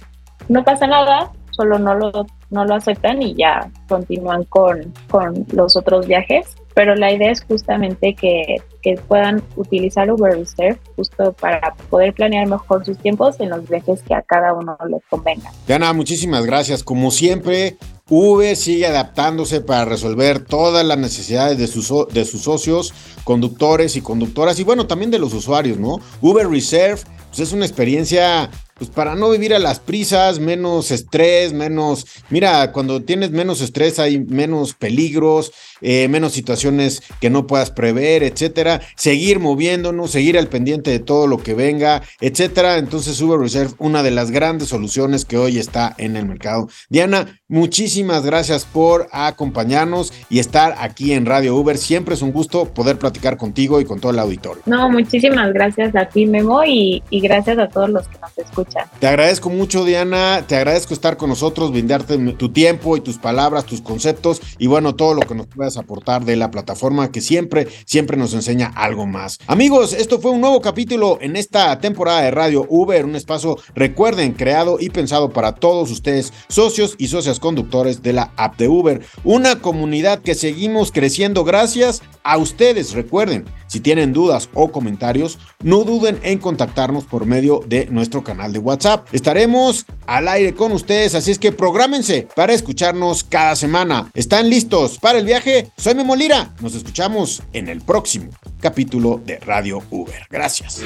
no 0.49 0.63
pasa 0.63 0.87
nada, 0.87 1.31
solo 1.59 1.77
no 1.77 1.93
lo, 1.93 2.25
no 2.51 2.63
lo 2.63 2.75
aceptan 2.75 3.21
y 3.21 3.35
ya 3.35 3.69
continúan 3.89 4.45
con, 4.45 4.93
con 5.09 5.45
los 5.51 5.75
otros 5.75 6.07
viajes. 6.07 6.55
Pero 6.73 6.95
la 6.95 7.11
idea 7.11 7.31
es 7.31 7.43
justamente 7.43 8.15
que, 8.15 8.55
que 8.81 8.95
puedan 8.95 9.43
utilizar 9.57 10.09
Uber 10.09 10.37
Reserve 10.37 10.79
justo 10.95 11.33
para 11.33 11.75
poder 11.89 12.13
planear 12.13 12.47
mejor 12.47 12.85
sus 12.85 12.97
tiempos 12.97 13.37
en 13.41 13.49
los 13.49 13.67
viajes 13.67 14.01
que 14.03 14.13
a 14.13 14.21
cada 14.21 14.53
uno 14.53 14.77
les 14.89 15.01
convenga. 15.09 15.51
Diana, 15.67 15.91
muchísimas 15.91 16.45
gracias. 16.45 16.81
Como 16.81 17.11
siempre, 17.11 17.75
Uber 18.07 18.55
sigue 18.55 18.87
adaptándose 18.87 19.59
para 19.59 19.83
resolver 19.83 20.39
todas 20.45 20.85
las 20.85 20.97
necesidades 20.97 21.57
de 21.57 21.67
sus, 21.67 22.07
de 22.13 22.23
sus 22.23 22.43
socios, 22.43 22.93
conductores 23.25 23.97
y 23.97 24.01
conductoras 24.01 24.57
y 24.59 24.63
bueno, 24.63 24.87
también 24.87 25.11
de 25.11 25.19
los 25.19 25.33
usuarios, 25.33 25.77
¿no? 25.77 25.97
Uber 26.21 26.47
Reserve 26.47 27.01
pues 27.27 27.39
es 27.41 27.53
una 27.53 27.65
experiencia 27.65 28.49
pues 28.79 28.89
para 28.89 29.13
no 29.13 29.29
vivir 29.29 29.53
a 29.53 29.59
las 29.59 29.79
prisas, 29.79 30.39
menos 30.39 30.89
estrés, 30.89 31.51
menos, 31.51 32.07
mira, 32.29 32.71
cuando 32.71 33.03
tienes 33.03 33.31
menos 33.31 33.59
estrés 33.59 33.99
hay 33.99 34.19
menos 34.19 34.73
peligros, 34.73 35.51
eh, 35.81 36.07
menos 36.07 36.33
situaciones 36.33 37.01
que 37.21 37.29
no 37.29 37.47
puedas 37.47 37.71
prever, 37.71 38.23
etcétera. 38.23 38.81
Seguir 38.95 39.39
moviéndonos, 39.39 40.11
seguir 40.11 40.37
al 40.37 40.47
pendiente 40.47 40.91
de 40.91 40.99
todo 40.99 41.27
lo 41.27 41.37
que 41.37 41.53
venga, 41.53 42.01
etcétera. 42.21 42.77
Entonces, 42.77 43.19
Uber 43.21 43.39
Reserve, 43.39 43.73
una 43.79 44.03
de 44.03 44.11
las 44.11 44.31
grandes 44.31 44.69
soluciones 44.69 45.25
que 45.25 45.37
hoy 45.37 45.57
está 45.57 45.95
en 45.97 46.15
el 46.15 46.25
mercado. 46.25 46.67
Diana, 46.89 47.39
muchísimas 47.47 48.25
gracias 48.25 48.65
por 48.65 49.07
acompañarnos 49.11 50.13
y 50.29 50.39
estar 50.39 50.75
aquí 50.79 51.13
en 51.13 51.25
Radio 51.25 51.55
Uber. 51.55 51.77
Siempre 51.77 52.15
es 52.15 52.21
un 52.21 52.31
gusto 52.31 52.65
poder 52.65 52.97
platicar 52.97 53.37
contigo 53.37 53.79
y 53.79 53.85
con 53.85 53.99
todo 53.99 54.11
el 54.11 54.19
auditorio. 54.19 54.61
No, 54.65 54.89
muchísimas 54.89 55.53
gracias 55.53 55.95
a 55.95 56.05
ti, 56.05 56.25
Memo, 56.25 56.63
y, 56.65 57.03
y 57.09 57.19
gracias 57.19 57.57
a 57.57 57.67
todos 57.67 57.89
los 57.89 58.07
que 58.07 58.17
nos 58.19 58.37
escuchan. 58.37 58.85
Te 58.99 59.07
agradezco 59.07 59.49
mucho, 59.49 59.85
Diana. 59.85 60.43
Te 60.47 60.55
agradezco 60.55 60.93
estar 60.93 61.17
con 61.17 61.29
nosotros, 61.29 61.71
brindarte 61.71 62.17
tu 62.33 62.49
tiempo 62.49 62.97
y 62.97 63.01
tus 63.01 63.17
palabras, 63.17 63.65
tus 63.65 63.81
conceptos 63.81 64.41
y 64.57 64.67
bueno, 64.67 64.95
todo 64.95 65.13
lo 65.13 65.21
que 65.21 65.35
nos 65.35 65.47
aportar 65.77 66.25
de 66.25 66.35
la 66.35 66.51
plataforma 66.51 67.11
que 67.11 67.21
siempre, 67.21 67.67
siempre 67.85 68.17
nos 68.17 68.33
enseña 68.33 68.67
algo 68.75 69.05
más. 69.05 69.39
Amigos, 69.47 69.93
esto 69.93 70.19
fue 70.19 70.31
un 70.31 70.41
nuevo 70.41 70.61
capítulo 70.61 71.17
en 71.21 71.35
esta 71.35 71.79
temporada 71.79 72.21
de 72.21 72.31
Radio 72.31 72.65
Uber, 72.69 73.05
un 73.05 73.15
espacio, 73.15 73.57
recuerden, 73.75 74.33
creado 74.33 74.77
y 74.79 74.89
pensado 74.89 75.29
para 75.31 75.55
todos 75.55 75.91
ustedes, 75.91 76.33
socios 76.47 76.95
y 76.97 77.07
socias 77.07 77.39
conductores 77.39 78.01
de 78.01 78.13
la 78.13 78.31
app 78.37 78.57
de 78.57 78.67
Uber. 78.67 79.01
Una 79.23 79.61
comunidad 79.61 80.21
que 80.21 80.35
seguimos 80.35 80.91
creciendo 80.91 81.43
gracias 81.43 82.01
a 82.23 82.37
ustedes. 82.37 82.93
Recuerden, 82.93 83.45
si 83.67 83.79
tienen 83.79 84.13
dudas 84.13 84.49
o 84.53 84.71
comentarios, 84.71 85.37
no 85.63 85.83
duden 85.83 86.19
en 86.23 86.39
contactarnos 86.39 87.05
por 87.05 87.25
medio 87.25 87.61
de 87.67 87.85
nuestro 87.87 88.23
canal 88.23 88.53
de 88.53 88.59
WhatsApp. 88.59 89.07
Estaremos 89.11 89.85
al 90.07 90.27
aire 90.27 90.53
con 90.53 90.71
ustedes, 90.71 91.15
así 91.15 91.31
es 91.31 91.39
que 91.39 91.51
prográmense 91.51 92.27
para 92.35 92.53
escucharnos 92.53 93.23
cada 93.23 93.55
semana. 93.55 94.09
¿Están 94.13 94.49
listos 94.49 94.97
para 94.97 95.19
el 95.19 95.25
viaje? 95.25 95.71
Soy 95.77 95.95
Memo 95.95 96.15
Lira. 96.15 96.53
Nos 96.61 96.75
escuchamos 96.75 97.43
en 97.53 97.67
el 97.69 97.81
próximo 97.81 98.29
capítulo 98.59 99.21
de 99.25 99.37
Radio 99.39 99.83
Uber. 99.89 100.27
Gracias. 100.29 100.81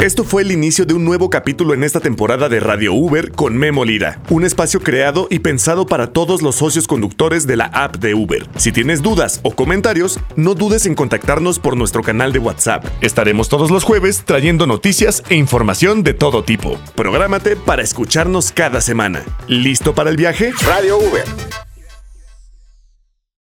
Esto 0.00 0.22
fue 0.22 0.42
el 0.42 0.52
inicio 0.52 0.86
de 0.86 0.94
un 0.94 1.04
nuevo 1.04 1.28
capítulo 1.28 1.74
en 1.74 1.82
esta 1.82 1.98
temporada 1.98 2.48
de 2.48 2.60
Radio 2.60 2.94
Uber 2.94 3.32
con 3.32 3.56
Memo 3.56 3.84
Lira, 3.84 4.20
un 4.30 4.44
espacio 4.44 4.80
creado 4.80 5.26
y 5.28 5.40
pensado 5.40 5.86
para 5.86 6.12
todos 6.12 6.40
los 6.40 6.54
socios 6.54 6.86
conductores 6.86 7.48
de 7.48 7.56
la 7.56 7.64
app 7.64 7.96
de 7.96 8.14
Uber. 8.14 8.46
Si 8.56 8.70
tienes 8.70 9.02
dudas 9.02 9.40
o 9.42 9.56
comentarios, 9.56 10.20
no 10.36 10.54
dudes 10.58 10.84
en 10.86 10.94
contactarnos 10.94 11.58
por 11.58 11.76
nuestro 11.76 12.02
canal 12.02 12.32
de 12.32 12.40
WhatsApp. 12.40 12.84
Estaremos 13.00 13.48
todos 13.48 13.70
los 13.70 13.84
jueves 13.84 14.24
trayendo 14.24 14.66
noticias 14.66 15.22
e 15.30 15.36
información 15.36 16.02
de 16.02 16.14
todo 16.14 16.42
tipo. 16.42 16.76
Prográmate 16.94 17.56
para 17.56 17.82
escucharnos 17.82 18.52
cada 18.52 18.80
semana. 18.80 19.22
¿Listo 19.46 19.94
para 19.94 20.10
el 20.10 20.16
viaje? 20.16 20.52
Radio 20.66 20.98
Uber 20.98 21.67